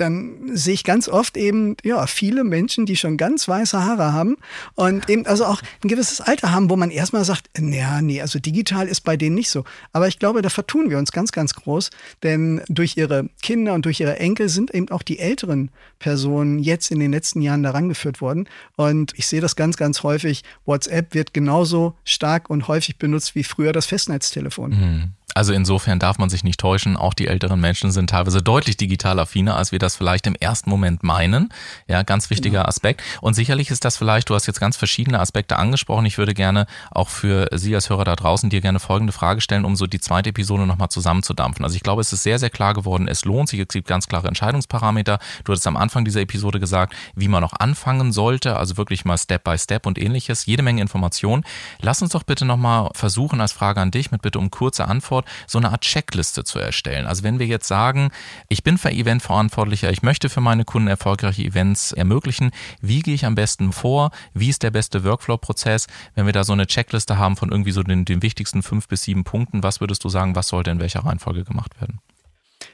dann 0.01 0.49
sehe 0.53 0.73
ich 0.73 0.83
ganz 0.83 1.07
oft 1.07 1.37
eben, 1.37 1.77
ja, 1.83 2.05
viele 2.07 2.43
Menschen, 2.43 2.85
die 2.85 2.97
schon 2.97 3.17
ganz 3.17 3.47
weiße 3.47 3.83
Haare 3.83 4.13
haben 4.13 4.37
und 4.75 5.09
eben 5.09 5.25
also 5.27 5.45
auch 5.45 5.61
ein 5.83 5.87
gewisses 5.87 6.19
Alter 6.21 6.51
haben, 6.51 6.69
wo 6.69 6.75
man 6.75 6.91
erstmal 6.91 7.23
sagt, 7.23 7.49
naja, 7.59 8.01
nee, 8.01 8.21
also 8.21 8.39
digital 8.39 8.87
ist 8.87 9.01
bei 9.01 9.15
denen 9.15 9.35
nicht 9.35 9.49
so. 9.49 9.63
Aber 9.93 10.07
ich 10.07 10.19
glaube, 10.19 10.41
da 10.41 10.49
vertun 10.49 10.89
wir 10.89 10.97
uns 10.97 11.11
ganz, 11.11 11.31
ganz 11.31 11.53
groß, 11.53 11.91
denn 12.23 12.61
durch 12.67 12.97
ihre 12.97 13.29
Kinder 13.41 13.73
und 13.73 13.85
durch 13.85 13.99
ihre 13.99 14.19
Enkel 14.19 14.49
sind 14.49 14.73
eben 14.73 14.89
auch 14.89 15.03
die 15.03 15.19
älteren 15.19 15.69
Personen 15.99 16.59
jetzt 16.59 16.91
in 16.91 16.99
den 16.99 17.11
letzten 17.11 17.41
Jahren 17.41 17.63
daran 17.63 17.87
geführt 17.87 18.21
worden. 18.21 18.49
Und 18.75 19.13
ich 19.15 19.27
sehe 19.27 19.41
das 19.41 19.55
ganz, 19.55 19.77
ganz 19.77 20.03
häufig. 20.03 20.43
WhatsApp 20.65 21.13
wird 21.13 21.33
genauso 21.33 21.95
stark 22.03 22.49
und 22.49 22.67
häufig 22.67 22.97
benutzt 22.97 23.35
wie 23.35 23.43
früher 23.43 23.71
das 23.71 23.85
Festnetztelefon. 23.85 24.71
Mhm. 24.71 25.11
Also 25.35 25.53
insofern 25.53 25.99
darf 25.99 26.17
man 26.17 26.29
sich 26.29 26.43
nicht 26.43 26.59
täuschen. 26.59 26.97
Auch 26.97 27.13
die 27.13 27.27
älteren 27.27 27.59
Menschen 27.59 27.91
sind 27.91 28.09
teilweise 28.09 28.41
deutlich 28.41 28.77
digital 28.77 29.19
affiner, 29.19 29.55
als 29.55 29.71
wir 29.71 29.79
das 29.79 29.95
vielleicht 29.95 30.27
im 30.27 30.35
ersten 30.35 30.69
Moment 30.69 31.03
meinen. 31.03 31.49
Ja, 31.87 32.03
ganz 32.03 32.29
wichtiger 32.29 32.59
genau. 32.59 32.69
Aspekt. 32.69 33.01
Und 33.21 33.33
sicherlich 33.33 33.71
ist 33.71 33.85
das 33.85 33.97
vielleicht, 33.97 34.29
du 34.29 34.35
hast 34.35 34.47
jetzt 34.47 34.59
ganz 34.59 34.77
verschiedene 34.77 35.19
Aspekte 35.19 35.57
angesprochen. 35.57 36.05
Ich 36.05 36.17
würde 36.17 36.33
gerne 36.33 36.65
auch 36.91 37.09
für 37.09 37.47
Sie 37.53 37.73
als 37.75 37.89
Hörer 37.89 38.03
da 38.03 38.15
draußen 38.15 38.49
dir 38.49 38.61
gerne 38.61 38.79
folgende 38.79 39.13
Frage 39.13 39.41
stellen, 39.41 39.65
um 39.65 39.75
so 39.75 39.87
die 39.87 39.99
zweite 39.99 40.29
Episode 40.29 40.65
nochmal 40.65 40.89
zusammenzudampfen. 40.89 41.63
Also 41.63 41.75
ich 41.75 41.83
glaube, 41.83 42.01
es 42.01 42.11
ist 42.13 42.23
sehr, 42.23 42.39
sehr 42.39 42.49
klar 42.49 42.73
geworden, 42.73 43.07
es 43.07 43.25
lohnt 43.25 43.49
sich. 43.49 43.59
Es 43.59 43.67
gibt 43.67 43.87
ganz 43.87 44.07
klare 44.07 44.27
Entscheidungsparameter. 44.27 45.19
Du 45.43 45.51
hattest 45.51 45.67
am 45.67 45.77
Anfang 45.77 46.05
dieser 46.05 46.21
Episode 46.21 46.59
gesagt, 46.59 46.93
wie 47.15 47.27
man 47.27 47.41
noch 47.41 47.53
anfangen 47.53 48.11
sollte. 48.11 48.57
Also 48.57 48.77
wirklich 48.77 49.05
mal 49.05 49.17
Step 49.17 49.43
by 49.43 49.57
Step 49.57 49.85
und 49.85 49.97
ähnliches. 49.97 50.45
Jede 50.45 50.63
Menge 50.63 50.81
Informationen. 50.81 51.43
Lass 51.79 52.01
uns 52.01 52.11
doch 52.11 52.23
bitte 52.23 52.45
nochmal 52.45 52.89
versuchen, 52.93 53.41
als 53.41 53.53
Frage 53.53 53.81
an 53.81 53.91
dich 53.91 54.11
mit 54.11 54.21
bitte 54.21 54.39
um 54.39 54.51
kurze 54.51 54.87
Antwort 54.87 55.20
Antwort, 55.21 55.49
so 55.49 55.57
eine 55.57 55.71
Art 55.71 55.81
Checkliste 55.81 56.43
zu 56.43 56.59
erstellen. 56.59 57.07
Also 57.07 57.23
wenn 57.23 57.39
wir 57.39 57.47
jetzt 57.47 57.67
sagen, 57.67 58.11
ich 58.49 58.63
bin 58.63 58.77
für 58.77 58.91
Eventverantwortlicher, 58.91 59.91
ich 59.91 60.01
möchte 60.01 60.29
für 60.29 60.41
meine 60.41 60.65
Kunden 60.65 60.87
erfolgreiche 60.87 61.43
Events 61.43 61.91
ermöglichen, 61.91 62.51
wie 62.81 63.01
gehe 63.01 63.15
ich 63.15 63.25
am 63.25 63.35
besten 63.35 63.71
vor? 63.71 64.11
Wie 64.33 64.49
ist 64.49 64.63
der 64.63 64.71
beste 64.71 65.03
Workflow-Prozess? 65.03 65.87
Wenn 66.15 66.25
wir 66.25 66.33
da 66.33 66.43
so 66.43 66.53
eine 66.53 66.67
Checkliste 66.67 67.17
haben 67.17 67.35
von 67.35 67.51
irgendwie 67.51 67.71
so 67.71 67.83
den, 67.83 68.05
den 68.05 68.21
wichtigsten 68.21 68.63
fünf 68.63 68.87
bis 68.87 69.03
sieben 69.03 69.23
Punkten, 69.23 69.63
was 69.63 69.81
würdest 69.81 70.03
du 70.03 70.09
sagen, 70.09 70.35
was 70.35 70.47
sollte 70.47 70.71
in 70.71 70.79
welcher 70.79 71.05
Reihenfolge 71.05 71.43
gemacht 71.43 71.79
werden? 71.79 71.99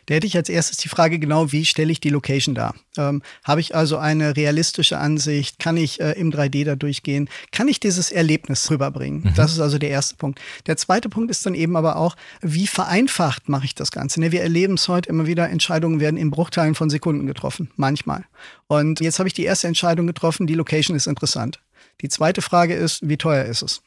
Da 0.08 0.16
hätte 0.16 0.26
ich 0.26 0.38
als 0.38 0.50
erstes 0.50 0.78
die 0.78 0.88
Frage 0.88 1.20
genau, 1.20 1.52
wie 1.52 1.66
stelle 1.66 1.92
ich 1.92 2.00
die 2.00 2.10
Location 2.10 2.56
dar? 2.56 2.76
Ähm, 2.98 3.22
Habe 3.44 3.62
ich 3.62 3.76
also 3.76 3.98
eine 3.98 4.38
realistische 4.38 4.98
Ansicht? 4.98 5.60
Kann 5.60 5.76
ich 5.76 6.00
äh, 6.00 6.14
im 6.14 6.32
3D 6.32 6.64
da 6.64 6.76
durchgehen? 6.76 7.30
Kann 7.52 7.68
ich 7.68 7.82
dieses 7.82 8.12
Erlebnis 8.12 8.72
rüberbringen? 8.72 9.24
Mhm. 9.24 9.34
Das 9.36 9.52
ist 9.52 9.60
also 9.60 9.78
der 9.78 9.90
erste 9.90 10.16
Punkt. 10.16 10.40
Der 10.66 10.78
zweite 10.78 11.10
Punkt 11.10 11.30
ist 11.30 11.46
dann 11.46 11.54
eben 11.54 11.76
aber 11.76 11.98
auch, 11.98 12.16
wie 12.42 12.68
vereinfacht 12.68 13.50
mache 13.50 13.66
ich 13.66 13.76
das 13.76 13.92
Ganze? 13.92 14.22
Ne, 14.22 14.32
wir 14.32 14.42
erleben 14.42 14.76
es 14.76 14.88
heute 14.88 15.10
immer 15.10 15.28
wieder, 15.28 15.50
Entscheidungen 15.50 16.00
werden 16.00 16.16
in 16.16 16.32
Bruchteilen 16.32 16.74
von 16.74 16.90
Sekunden 16.90 17.28
getroffen, 17.28 17.70
manchmal. 17.76 18.24
Und 18.68 19.02
jetzt 19.02 19.20
habe 19.20 19.28
ich 19.28 19.34
die 19.34 19.44
erste 19.44 19.68
Entscheidung 19.68 20.08
getroffen, 20.08 20.48
die 20.48 20.56
Location 20.56 20.96
ist 20.96 21.08
interessant. 21.08 21.60
Die 22.00 22.10
zweite 22.10 22.42
Frage 22.42 22.76
ist, 22.76 23.08
wie 23.08 23.18
teuer 23.18 23.44
ist 23.44 23.62
es? 23.62 23.82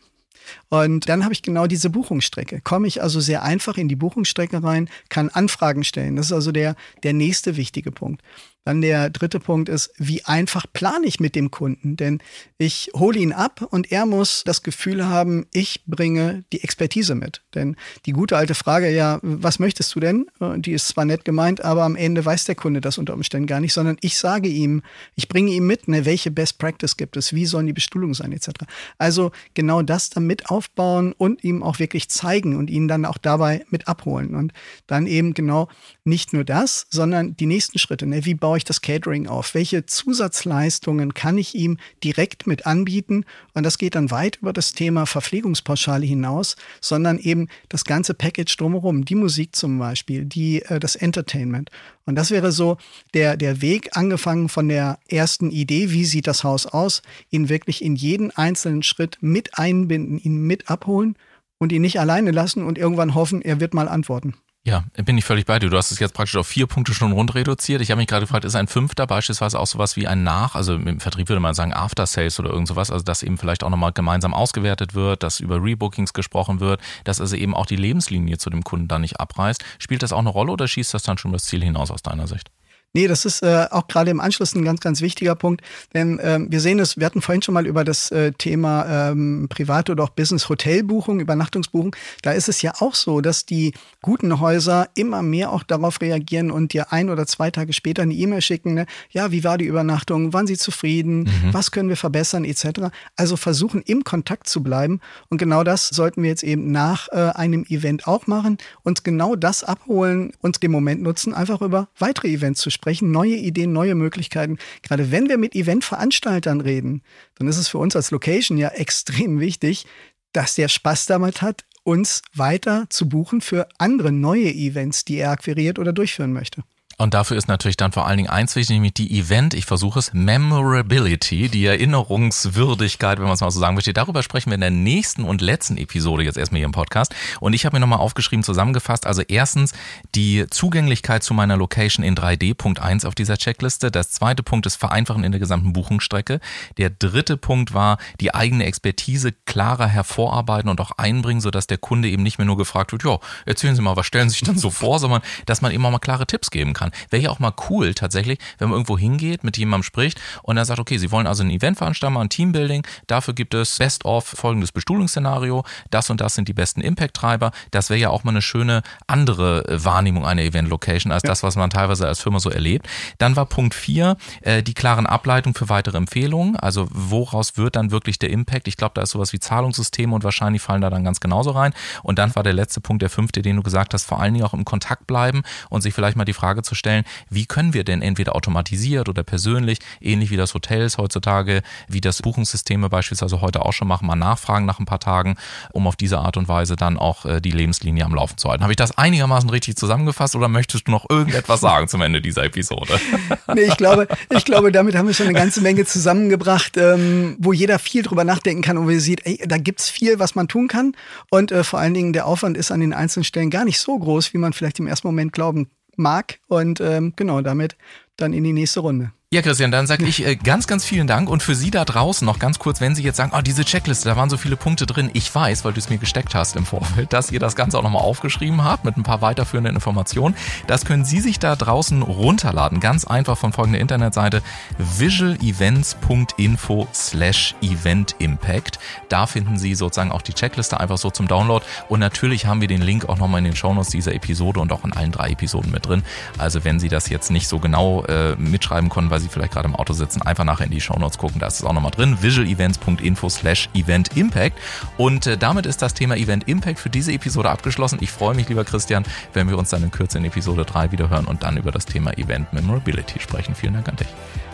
Und 0.68 1.09
dann 1.09 1.25
habe 1.25 1.32
ich 1.32 1.42
genau 1.42 1.66
diese 1.66 1.90
Buchungsstrecke. 1.90 2.61
Komme 2.61 2.87
ich 2.87 3.02
also 3.02 3.20
sehr 3.20 3.42
einfach 3.42 3.76
in 3.76 3.88
die 3.88 3.97
Buchungsstrecke 3.97 4.62
rein, 4.62 4.88
kann 5.09 5.28
Anfragen 5.28 5.85
stellen. 5.85 6.16
Das 6.16 6.26
ist 6.26 6.32
also 6.32 6.52
der, 6.52 6.76
der 7.02 7.12
nächste 7.12 7.56
wichtige 7.56 7.92
Punkt. 7.92 8.23
Dann 8.64 8.83
der 8.83 9.09
dritte 9.09 9.40
Punkt 9.40 9.69
ist, 9.69 9.90
wie 9.97 10.25
einfach 10.26 10.67
plane 10.73 11.07
ich 11.07 11.19
mit 11.19 11.35
dem 11.35 11.50
Kunden? 11.50 11.97
Denn 11.97 12.21
ich 12.59 12.90
hole 12.95 13.19
ihn 13.19 13.33
ab 13.33 13.67
und 13.71 13.90
er 13.90 14.05
muss 14.05 14.43
das 14.45 14.62
Gefühl 14.62 15.07
haben, 15.07 15.47
ich 15.52 15.85
bringe 15.87 16.45
die 16.52 16.62
Expertise 16.62 17.14
mit. 17.14 17.43
Denn 17.55 17.76
die 18.05 18.12
gute 18.12 18.37
alte 18.37 18.55
Frage, 18.55 18.90
ja, 18.90 19.19
was 19.23 19.59
möchtest 19.59 19.95
du 19.95 20.00
denn? 20.00 20.26
Die 20.57 20.73
ist 20.73 20.88
zwar 20.88 21.07
nett 21.07 21.25
gemeint, 21.25 21.64
aber 21.64 21.85
am 21.85 21.97
Ende 21.97 22.25
weiß 22.25 22.45
der 22.45 22.55
Kunde 22.55 22.83
das 22.83 22.99
unter 22.99 23.14
Umständen 23.14 23.47
gar 23.47 23.61
nicht, 23.61 23.73
sondern 23.73 23.97
ich 24.02 24.19
sage 24.19 24.49
ihm, 24.49 24.83
ich 25.14 25.29
bringe 25.29 25.52
ihm 25.52 25.67
mit, 25.67 25.88
ne, 25.88 26.05
welche 26.05 26.31
Best 26.31 26.59
Practice 26.59 26.99
gibt 26.99 27.17
es, 27.17 27.33
wie 27.33 27.47
sollen 27.47 27.67
die 27.67 27.73
Bestuhlungen 27.73 28.14
sein, 28.14 28.33
etc. 28.33 28.50
Also 28.99 29.33
genau 29.55 29.83
das 29.83 30.11
dann 30.11 30.26
mit 30.26 30.50
aufbauen 30.50 31.12
und 31.12 31.43
ihm 31.45 31.62
auch 31.62 31.79
wirklich 31.79 32.11
zeigen 32.11 32.57
und 32.57 32.69
ihn 32.69 32.88
dann 32.88 33.07
auch 33.07 33.19
dabei 33.19 33.64
mit 33.71 33.88
abholen. 33.88 34.35
Und 34.35 34.52
dann 34.87 35.07
eben 35.07 35.33
genau 35.33 35.69
nicht 36.11 36.35
nur 36.35 36.45
das, 36.45 36.87
sondern 36.90 37.35
die 37.37 37.47
nächsten 37.47 37.79
Schritte. 37.79 38.07
Ne? 38.07 38.26
Wie 38.26 38.35
baue 38.35 38.59
ich 38.59 38.64
das 38.64 38.83
Catering 38.83 39.26
auf? 39.26 39.55
Welche 39.55 39.87
Zusatzleistungen 39.87 41.14
kann 41.14 41.38
ich 41.38 41.55
ihm 41.55 41.79
direkt 42.05 42.47
mit 42.47 42.67
anbieten? 42.67 43.25
Und 43.55 43.62
das 43.62 43.79
geht 43.79 43.95
dann 43.95 44.11
weit 44.11 44.37
über 44.43 44.52
das 44.52 44.75
Thema 44.75 45.07
Verpflegungspauschale 45.07 46.05
hinaus, 46.05 46.57
sondern 46.83 47.19
eben 47.19 47.49
das 47.71 47.85
ganze 47.85 48.12
Package 48.12 48.55
drumherum, 48.59 49.07
die 49.07 49.14
Musik 49.14 49.57
zum 49.57 49.79
Beispiel, 49.79 50.26
die, 50.26 50.61
äh, 50.61 50.79
das 50.79 50.97
Entertainment. 50.97 51.71
Und 52.05 52.17
das 52.17 52.31
wäre 52.31 52.52
so 52.52 52.76
der, 53.14 53.38
der 53.38 53.62
Weg, 53.62 53.97
angefangen 53.97 54.50
von 54.50 54.69
der 54.69 54.99
ersten 55.09 55.50
Idee, 55.50 55.93
wie 55.93 56.05
sieht 56.05 56.26
das 56.26 56.45
Haus 56.45 56.67
aus, 56.67 57.00
ihn 57.31 57.49
wirklich 57.49 57.83
in 57.83 57.97
jeden 57.97 58.31
einzelnen 58.33 58.83
Schritt 58.83 59.17
mit 59.21 59.57
einbinden, 59.59 60.19
ihn 60.19 60.43
mit 60.43 60.69
abholen 60.69 61.17
und 61.59 61.73
ihn 61.73 61.83
nicht 61.83 62.00
alleine 62.00 62.33
lassen 62.33 62.64
und 62.64 62.79
irgendwann 62.79 63.14
hoffen, 63.14 63.43
er 63.43 63.61
wird 63.61 63.75
mal 63.75 63.88
antworten. 63.88 64.35
Ja, 64.62 64.85
bin 65.05 65.17
ich 65.17 65.25
völlig 65.25 65.47
bei 65.47 65.59
dir. 65.59 65.71
Du 65.71 65.76
hast 65.79 65.90
es 65.90 65.99
jetzt 66.00 66.12
praktisch 66.12 66.37
auf 66.37 66.47
vier 66.47 66.67
Punkte 66.67 66.93
schon 66.93 67.12
rund 67.12 67.35
reduziert. 67.35 67.81
Ich 67.81 67.90
habe 67.90 67.99
mich 67.99 68.07
gerade 68.07 68.26
gefragt, 68.26 68.45
ist 68.45 68.55
ein 68.55 68.67
fünfter 68.67 69.07
beispielsweise 69.07 69.59
auch 69.59 69.67
sowas 69.67 69.97
wie 69.97 70.07
ein 70.07 70.23
Nach, 70.23 70.55
also 70.55 70.75
im 70.75 71.00
Vertrieb 71.00 71.31
würde 71.31 71.40
man 71.40 71.55
sagen 71.55 71.73
After 71.73 72.07
Sales 72.07 72.38
oder 72.38 72.50
irgend 72.50 72.69
sowas, 72.69 72.90
also 72.90 73.02
dass 73.02 73.23
eben 73.23 73.38
vielleicht 73.38 73.64
auch 73.64 73.71
nochmal 73.71 73.93
gemeinsam 73.93 74.35
ausgewertet 74.35 74.95
wird, 74.95 75.23
dass 75.23 75.40
über 75.40 75.62
Rebookings 75.62 76.12
gesprochen 76.12 76.61
wird, 76.61 76.83
dass 77.05 77.23
also 77.23 77.37
eben 77.37 77.55
auch 77.55 77.64
die 77.64 77.76
Lebenslinie 77.76 78.37
zu 78.37 78.50
dem 78.50 78.62
Kunden 78.62 78.87
da 78.87 78.99
nicht 78.99 79.19
abreißt. 79.19 79.64
Spielt 79.79 80.02
das 80.02 80.12
auch 80.12 80.19
eine 80.19 80.29
Rolle 80.29 80.52
oder 80.52 80.69
schießt 80.69 80.93
das 80.93 81.05
dann 81.05 81.17
schon 81.17 81.33
das 81.33 81.45
Ziel 81.45 81.64
hinaus 81.64 81.90
aus 81.90 82.02
deiner 82.02 82.26
Sicht? 82.26 82.50
Nee, 82.92 83.06
das 83.06 83.25
ist 83.25 83.44
äh, 83.44 83.66
auch 83.70 83.87
gerade 83.87 84.11
im 84.11 84.18
Anschluss 84.18 84.56
ein 84.56 84.64
ganz, 84.64 84.80
ganz 84.80 85.00
wichtiger 85.00 85.37
Punkt, 85.37 85.62
denn 85.94 86.18
ähm, 86.25 86.49
wir 86.50 86.61
sehen 86.61 86.80
es, 86.80 86.97
wir 86.97 87.06
hatten 87.06 87.23
vorhin 87.23 87.40
schon 87.40 87.54
mal 87.54 87.64
über 87.64 87.85
das 87.85 88.11
äh, 88.11 88.32
Thema 88.32 89.11
ähm, 89.11 89.47
private 89.49 89.92
oder 89.92 90.02
auch 90.02 90.11
Business-Hotelbuchung, 90.11 91.20
Übernachtungsbuchung. 91.20 91.94
Da 92.23 92.32
ist 92.32 92.49
es 92.49 92.62
ja 92.62 92.73
auch 92.80 92.97
so, 92.97 93.20
dass 93.20 93.47
die 93.47 93.75
guten 94.02 94.40
Häuser 94.40 94.88
immer 94.97 95.23
mehr 95.23 95.52
auch 95.52 95.62
darauf 95.62 96.00
reagieren 96.00 96.50
und 96.50 96.73
dir 96.73 96.92
ein 96.92 97.11
oder 97.11 97.28
zwei 97.28 97.52
Tage 97.52 97.73
später 97.73 98.02
eine 98.02 98.14
E-Mail 98.14 98.42
schicken, 98.42 98.75
ne? 98.75 98.87
ja, 99.11 99.30
wie 99.30 99.44
war 99.44 99.56
die 99.56 99.66
Übernachtung, 99.66 100.32
waren 100.32 100.49
sie 100.49 100.59
zufrieden, 100.59 101.20
mhm. 101.20 101.53
was 101.55 101.70
können 101.70 101.90
wir 101.90 101.96
verbessern, 101.96 102.44
etc. 102.44 102.90
Also 103.14 103.37
versuchen, 103.37 103.83
im 103.83 104.03
Kontakt 104.03 104.48
zu 104.48 104.64
bleiben 104.64 104.98
und 105.29 105.38
genau 105.38 105.62
das 105.62 105.87
sollten 105.88 106.24
wir 106.24 106.31
jetzt 106.31 106.42
eben 106.42 106.72
nach 106.72 107.07
äh, 107.12 107.31
einem 107.37 107.64
Event 107.68 108.09
auch 108.09 108.26
machen, 108.26 108.59
uns 108.83 109.05
genau 109.05 109.37
das 109.37 109.62
abholen, 109.62 110.33
uns 110.40 110.59
den 110.59 110.72
Moment 110.72 111.03
nutzen, 111.03 111.35
einfach 111.35 111.62
über 111.62 111.87
weitere 111.96 112.33
Events 112.33 112.61
zu 112.61 112.70
sprechen 112.70 112.80
sprechen, 112.81 113.11
neue 113.11 113.37
Ideen, 113.37 113.73
neue 113.73 113.95
Möglichkeiten. 113.95 114.57
Gerade 114.83 115.11
wenn 115.11 115.29
wir 115.29 115.37
mit 115.37 115.55
Eventveranstaltern 115.55 116.62
reden, 116.62 117.03
dann 117.37 117.47
ist 117.47 117.59
es 117.59 117.69
für 117.69 117.77
uns 117.77 117.95
als 117.95 118.11
Location 118.11 118.57
ja 118.57 118.69
extrem 118.69 119.38
wichtig, 119.38 119.85
dass 120.33 120.55
der 120.55 120.69
Spaß 120.69 121.05
damit 121.07 121.43
hat, 121.43 121.64
uns 121.83 122.23
weiter 122.35 122.87
zu 122.88 123.09
buchen 123.09 123.43
für 123.43 123.69
andere 123.79 124.12
neue 124.12 124.51
Events, 124.51 125.05
die 125.05 125.16
er 125.19 125.31
akquiriert 125.31 125.79
oder 125.79 125.93
durchführen 125.93 126.33
möchte. 126.33 126.62
Und 127.01 127.15
dafür 127.15 127.39
ist 127.39 127.49
natürlich 127.49 127.79
dann 127.79 127.93
vor 127.93 128.07
allen 128.07 128.19
Dingen 128.19 128.29
eins 128.29 128.55
wichtig, 128.57 128.75
nämlich 128.75 128.93
die 128.93 129.19
Event, 129.19 129.55
ich 129.55 129.65
versuche 129.65 129.99
es, 129.99 130.13
Memorability, 130.13 131.49
die 131.49 131.65
Erinnerungswürdigkeit, 131.65 133.17
wenn 133.17 133.25
man 133.25 133.33
es 133.33 133.41
mal 133.41 133.51
so 133.51 133.59
sagen 133.59 133.75
möchte. 133.75 133.95
Darüber 133.95 134.23
sprechen 134.23 134.51
wir 134.51 134.57
in 134.57 134.61
der 134.61 134.71
nächsten 134.71 135.25
und 135.25 135.41
letzten 135.41 135.79
Episode 135.79 136.25
jetzt 136.25 136.37
erstmal 136.37 136.59
hier 136.59 136.67
im 136.67 136.73
Podcast. 136.73 137.15
Und 137.41 137.55
ich 137.55 137.65
habe 137.65 137.75
mir 137.75 137.81
nochmal 137.81 138.01
aufgeschrieben, 138.01 138.43
zusammengefasst, 138.43 139.07
also 139.07 139.23
erstens 139.23 139.73
die 140.15 140.45
Zugänglichkeit 140.51 141.23
zu 141.23 141.33
meiner 141.33 141.57
Location 141.57 142.05
in 142.05 142.15
3D, 142.15 142.53
Punkt 142.53 142.81
1 142.83 143.07
auf 143.07 143.15
dieser 143.15 143.39
Checkliste. 143.39 143.91
Das 143.91 144.11
zweite 144.11 144.43
Punkt 144.43 144.67
ist 144.67 144.77
Vereinfachen 144.77 145.25
in 145.25 145.33
der 145.33 145.41
gesamten 145.41 145.73
Buchungsstrecke. 145.73 146.39
Der 146.77 146.91
dritte 146.91 147.39
Punkt 147.39 147.73
war 147.73 147.97
die 148.21 148.35
eigene 148.35 148.67
Expertise 148.67 149.33
klarer 149.47 149.87
hervorarbeiten 149.87 150.69
und 150.69 150.83
auch 150.83 150.91
einbringen, 150.99 151.41
sodass 151.41 151.67
der 151.67 151.79
Kunde 151.79 152.11
eben 152.11 152.23
nicht 152.23 152.37
mehr 152.37 152.47
nur 152.47 152.59
gefragt 152.59 152.93
wird, 152.93 153.05
ja, 153.05 153.19
erzählen 153.47 153.75
Sie 153.75 153.81
mal, 153.81 153.97
was 153.97 154.05
stellen 154.05 154.29
Sie 154.29 154.35
sich 154.35 154.47
dann 154.47 154.59
so 154.59 154.69
vor, 154.69 154.99
sondern 154.99 155.23
dass 155.47 155.63
man 155.63 155.73
eben 155.73 155.87
auch 155.87 155.91
mal 155.91 155.99
klare 155.99 156.27
Tipps 156.27 156.51
geben 156.51 156.75
kann. 156.75 156.89
Wäre 157.11 157.22
ja 157.22 157.31
auch 157.31 157.38
mal 157.38 157.53
cool 157.68 157.94
tatsächlich, 157.94 158.38
wenn 158.59 158.68
man 158.68 158.76
irgendwo 158.76 158.98
hingeht, 158.98 159.44
mit 159.44 159.57
jemandem 159.57 159.85
spricht 159.85 160.20
und 160.42 160.57
er 160.57 160.64
sagt, 160.64 160.81
okay, 160.81 160.98
Sie 160.98 161.11
wollen 161.11 161.26
also 161.26 161.42
ein 161.42 161.50
Event 161.50 161.79
veranstalten, 161.79 162.16
ein 162.16 162.29
Teambuilding, 162.29 162.87
dafür 163.07 163.35
gibt 163.35 163.55
es 163.55 163.79
Best 163.79 164.05
of 164.05 164.24
folgendes 164.24 164.72
Bestuhlungsszenario, 164.72 165.64
das 165.90 166.11
und 166.11 166.20
das 166.20 166.35
sind 166.35 166.48
die 166.48 166.53
besten 166.53 166.81
Impact-Treiber. 166.81 167.53
Das 167.70 167.90
wäre 167.90 168.00
ja 168.00 168.11
auch 168.11 168.24
mal 168.24 168.31
eine 168.31 168.42
schöne 168.42 168.83
andere 169.07 169.64
Wahrnehmung 169.68 170.26
einer 170.26 170.42
Event-Location 170.42 171.12
als 171.12 171.22
ja. 171.22 171.29
das, 171.29 171.42
was 171.42 171.57
man 171.57 171.70
teilweise 171.70 172.07
als 172.07 172.20
Firma 172.20 172.40
so 172.40 172.50
erlebt. 172.50 172.88
Dann 173.18 173.37
war 173.37 173.46
Punkt 173.46 173.74
4 173.74 174.16
äh, 174.42 174.62
die 174.62 174.74
klaren 174.74 175.07
Ableitungen 175.07 175.55
für 175.55 175.68
weitere 175.68 175.96
Empfehlungen. 175.96 176.57
Also 176.57 176.88
woraus 176.90 177.57
wird 177.57 177.76
dann 177.76 177.90
wirklich 177.90 178.18
der 178.18 178.31
Impact? 178.31 178.68
Ich 178.68 178.76
glaube, 178.76 178.92
da 178.94 179.03
ist 179.03 179.11
sowas 179.11 179.33
wie 179.33 179.38
Zahlungssysteme 179.38 180.14
und 180.14 180.24
wahrscheinlich 180.24 180.62
fallen 180.62 180.81
da 180.81 180.90
dann 180.90 181.05
ganz 181.05 181.20
genauso 181.20 181.50
rein. 181.50 181.72
Und 182.03 182.18
dann 182.18 182.35
war 182.35 182.42
der 182.42 182.53
letzte 182.53 182.81
Punkt, 182.81 183.03
der 183.03 183.11
fünfte, 183.11 183.42
den 183.42 183.57
du 183.57 183.62
gesagt 183.62 183.94
hast, 183.94 184.05
vor 184.05 184.20
allen 184.20 184.35
Dingen 184.35 184.44
auch 184.44 184.55
im 184.55 184.64
Kontakt 184.64 185.07
bleiben 185.07 185.42
und 185.68 185.83
sich 185.83 185.94
vielleicht 185.94 186.16
mal 186.16 186.24
die 186.24 186.33
Frage 186.33 186.62
zu 186.62 186.74
stellen, 186.74 186.80
wie 187.29 187.47
können 187.47 187.75
wir 187.75 187.85
denn 187.85 188.03
entweder 188.03 188.35
automatisiert 188.35 189.09
oder 189.09 189.23
persönlich, 189.23 189.79
ähnlich 190.01 190.31
wie 190.31 190.37
das 190.37 190.55
Hotels 190.55 190.99
heutzutage, 190.99 191.62
wie 191.88 192.01
das 192.01 192.23
Buchungssysteme 192.23 192.88
beispielsweise 192.88 193.40
heute 193.40 193.64
auch 193.64 193.73
schon 193.73 193.88
machen, 193.88 194.07
mal 194.07 194.16
nachfragen 194.16 194.66
nach 194.66 194.79
ein 194.79 194.87
paar 194.87 195.01
Tagen, 195.01 195.37
um 195.73 195.87
auf 195.87 195.97
diese 195.97 196.19
Art 196.19 196.37
und 196.37 196.49
Weise 196.49 196.77
dann 196.77 196.99
auch 196.99 197.25
äh, 197.27 197.40
die 197.40 197.51
Lebenslinie 197.51 198.05
am 198.05 198.14
Laufen 198.14 198.38
zu 198.38 198.49
halten. 198.49 198.62
Habe 198.62 198.73
ich 198.73 198.77
das 198.77 198.97
einigermaßen 198.97 199.51
richtig 199.51 199.77
zusammengefasst 199.77 200.37
oder 200.37 200.49
möchtest 200.49 200.88
du 200.88 200.93
noch 200.93 201.07
irgendetwas 201.09 201.61
sagen 201.61 201.88
zum 201.88 202.03
Ende 202.03 202.21
dieser 202.21 202.45
Episode? 202.45 203.01
nee, 203.55 203.62
ich 203.62 203.77
glaube, 203.77 204.09
ich 204.31 204.45
glaube, 204.45 204.73
damit 204.73 204.95
haben 204.97 205.07
wir 205.07 205.14
schon 205.14 205.27
eine 205.27 205.38
ganze 205.38 205.61
Menge 205.61 205.85
zusammengebracht, 205.85 206.77
ähm, 206.77 207.37
wo 207.38 207.53
jeder 207.53 207.79
viel 207.79 208.03
drüber 208.03 208.25
nachdenken 208.25 208.62
kann 208.62 208.79
und 208.79 208.87
wo 208.87 208.99
sieht, 208.99 209.27
ey, 209.27 209.43
da 209.47 209.59
gibt's 209.59 209.88
viel, 209.88 210.19
was 210.19 210.35
man 210.35 210.49
tun 210.49 210.69
kann. 210.69 210.93
Und 211.31 211.53
äh, 211.53 211.64
vor 211.64 211.79
allen 211.79 211.95
Dingen 211.95 212.12
der 212.12 212.27
Aufwand 212.27 212.57
ist 212.57 212.71
an 212.71 212.81
den 212.81 212.93
einzelnen 212.93 213.25
Stellen 213.25 213.51
gar 213.51 213.64
nicht 213.64 213.79
so 213.79 213.99
groß, 213.99 214.33
wie 214.35 214.38
man 214.38 214.53
vielleicht 214.53 214.79
im 214.79 214.87
ersten 214.87 215.09
Moment 215.09 215.33
glauben 215.33 215.71
mag. 216.01 216.41
Und 216.49 216.81
ähm, 216.81 217.13
genau 217.17 217.41
damit 217.41 217.77
dann 218.17 218.33
in 218.33 218.45
die 218.45 218.53
nächste 218.53 218.81
Runde. 218.81 219.13
Ja, 219.33 219.43
Christian, 219.43 219.71
dann 219.71 219.87
sage 219.87 220.07
ich 220.07 220.27
äh, 220.27 220.35
ganz, 220.35 220.66
ganz 220.66 220.85
vielen 220.85 221.07
Dank 221.07 221.31
und 221.31 221.40
für 221.40 221.55
Sie 221.55 221.71
da 221.71 221.85
draußen 221.85 222.27
noch 222.27 222.40
ganz 222.40 222.59
kurz, 222.59 222.81
wenn 222.81 222.97
Sie 222.97 223.05
jetzt 223.05 223.16
sagen, 223.16 223.31
oh, 223.33 223.40
diese 223.40 223.64
Checkliste, 223.64 224.09
da 224.09 224.16
waren 224.16 224.29
so 224.29 224.37
viele 224.37 224.57
Punkte 224.57 224.87
drin. 224.87 225.09
Ich 225.12 225.33
weiß, 225.33 225.64
weil 225.64 225.73
du 225.73 225.79
es 225.79 225.88
mir 225.88 225.99
gesteckt 225.99 226.35
hast 226.35 226.57
im 226.57 226.66
Vorfeld, 226.66 227.12
dass 227.12 227.31
ihr 227.31 227.38
das 227.38 227.55
Ganze 227.55 227.79
auch 227.79 227.85
nochmal 227.85 228.03
aufgeschrieben 228.03 228.64
habt 228.64 228.85
mit 228.85 228.97
ein 228.97 229.05
paar 229.05 229.23
weiterführenden 229.23 229.77
Informationen. 229.77 230.35
Das 230.66 230.85
können 230.85 231.05
Sie 231.05 231.21
sich 231.21 231.38
da 231.38 231.55
draußen 231.55 232.03
runterladen. 232.03 232.81
Ganz 232.81 233.05
einfach 233.05 233.38
von 233.38 233.53
folgender 233.53 233.79
Internetseite 233.79 234.43
visualevents.info 234.79 236.88
slash 236.93 237.55
eventimpact. 237.62 238.81
Da 239.11 239.29
finden 239.29 239.59
Sie 239.59 239.77
sozusagen 239.77 240.11
auch 240.11 240.23
die 240.23 240.35
Checkliste 240.35 240.81
einfach 240.81 240.99
so 240.99 241.09
zum 241.09 241.29
Download 241.29 241.64
und 241.88 242.01
natürlich 242.01 242.47
haben 242.47 242.62
wir 242.62 242.66
den 242.66 242.83
Link 242.83 243.09
auch 243.09 243.19
nochmal 243.19 243.38
in 243.38 243.45
den 243.45 243.55
Shownotes 243.55 243.90
dieser 243.90 244.12
Episode 244.12 244.59
und 244.59 244.73
auch 244.73 244.85
in 244.85 244.93
allen 244.93 245.12
drei 245.12 245.31
Episoden 245.31 245.71
mit 245.71 245.87
drin. 245.87 246.03
Also 246.37 246.64
wenn 246.64 246.81
Sie 246.81 246.88
das 246.88 247.09
jetzt 247.11 247.31
nicht 247.31 247.47
so 247.47 247.61
genau 247.61 248.03
äh, 248.07 248.35
mitschreiben 248.35 248.88
konnten, 248.88 249.12
weil 249.12 249.19
Sie 249.20 249.28
vielleicht 249.28 249.52
gerade 249.52 249.68
im 249.68 249.76
Auto 249.76 249.92
sitzen, 249.92 250.22
einfach 250.22 250.44
nachher 250.44 250.64
in 250.64 250.70
die 250.70 250.80
Shownotes 250.80 251.18
gucken, 251.18 251.40
da 251.40 251.46
ist 251.46 251.61
es 251.61 251.64
auch 251.64 251.72
nochmal 251.72 251.90
drin, 251.90 252.18
visualevents.info 252.20 253.28
slash 253.28 253.68
Event 253.74 254.16
Impact. 254.16 254.59
Und 254.96 255.26
äh, 255.26 255.37
damit 255.37 255.66
ist 255.66 255.83
das 255.83 255.94
Thema 255.94 256.16
Event 256.16 256.48
Impact 256.48 256.78
für 256.78 256.90
diese 256.90 257.12
Episode 257.12 257.50
abgeschlossen. 257.50 257.98
Ich 258.00 258.11
freue 258.11 258.35
mich, 258.35 258.48
lieber 258.48 258.64
Christian, 258.64 259.04
wenn 259.33 259.48
wir 259.48 259.59
uns 259.59 259.70
dann 259.70 259.83
in 259.83 259.90
Kürze 259.90 260.18
in 260.18 260.24
Episode 260.24 260.64
3 260.64 260.92
wieder 260.92 261.11
hören 261.11 261.26
und 261.26 261.42
dann 261.42 261.56
über 261.56 261.72
das 261.72 261.87
Thema 261.87 262.16
Event 262.18 262.52
Memorability 262.52 263.20
sprechen. 263.20 263.54
Vielen 263.54 263.74
Dank 263.74 263.88
an 263.88 263.96
dich. 263.96 264.09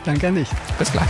Danke 0.05 0.29
an 0.29 0.35
dich. 0.35 0.48
Bis 0.79 0.92
gleich. 0.92 1.09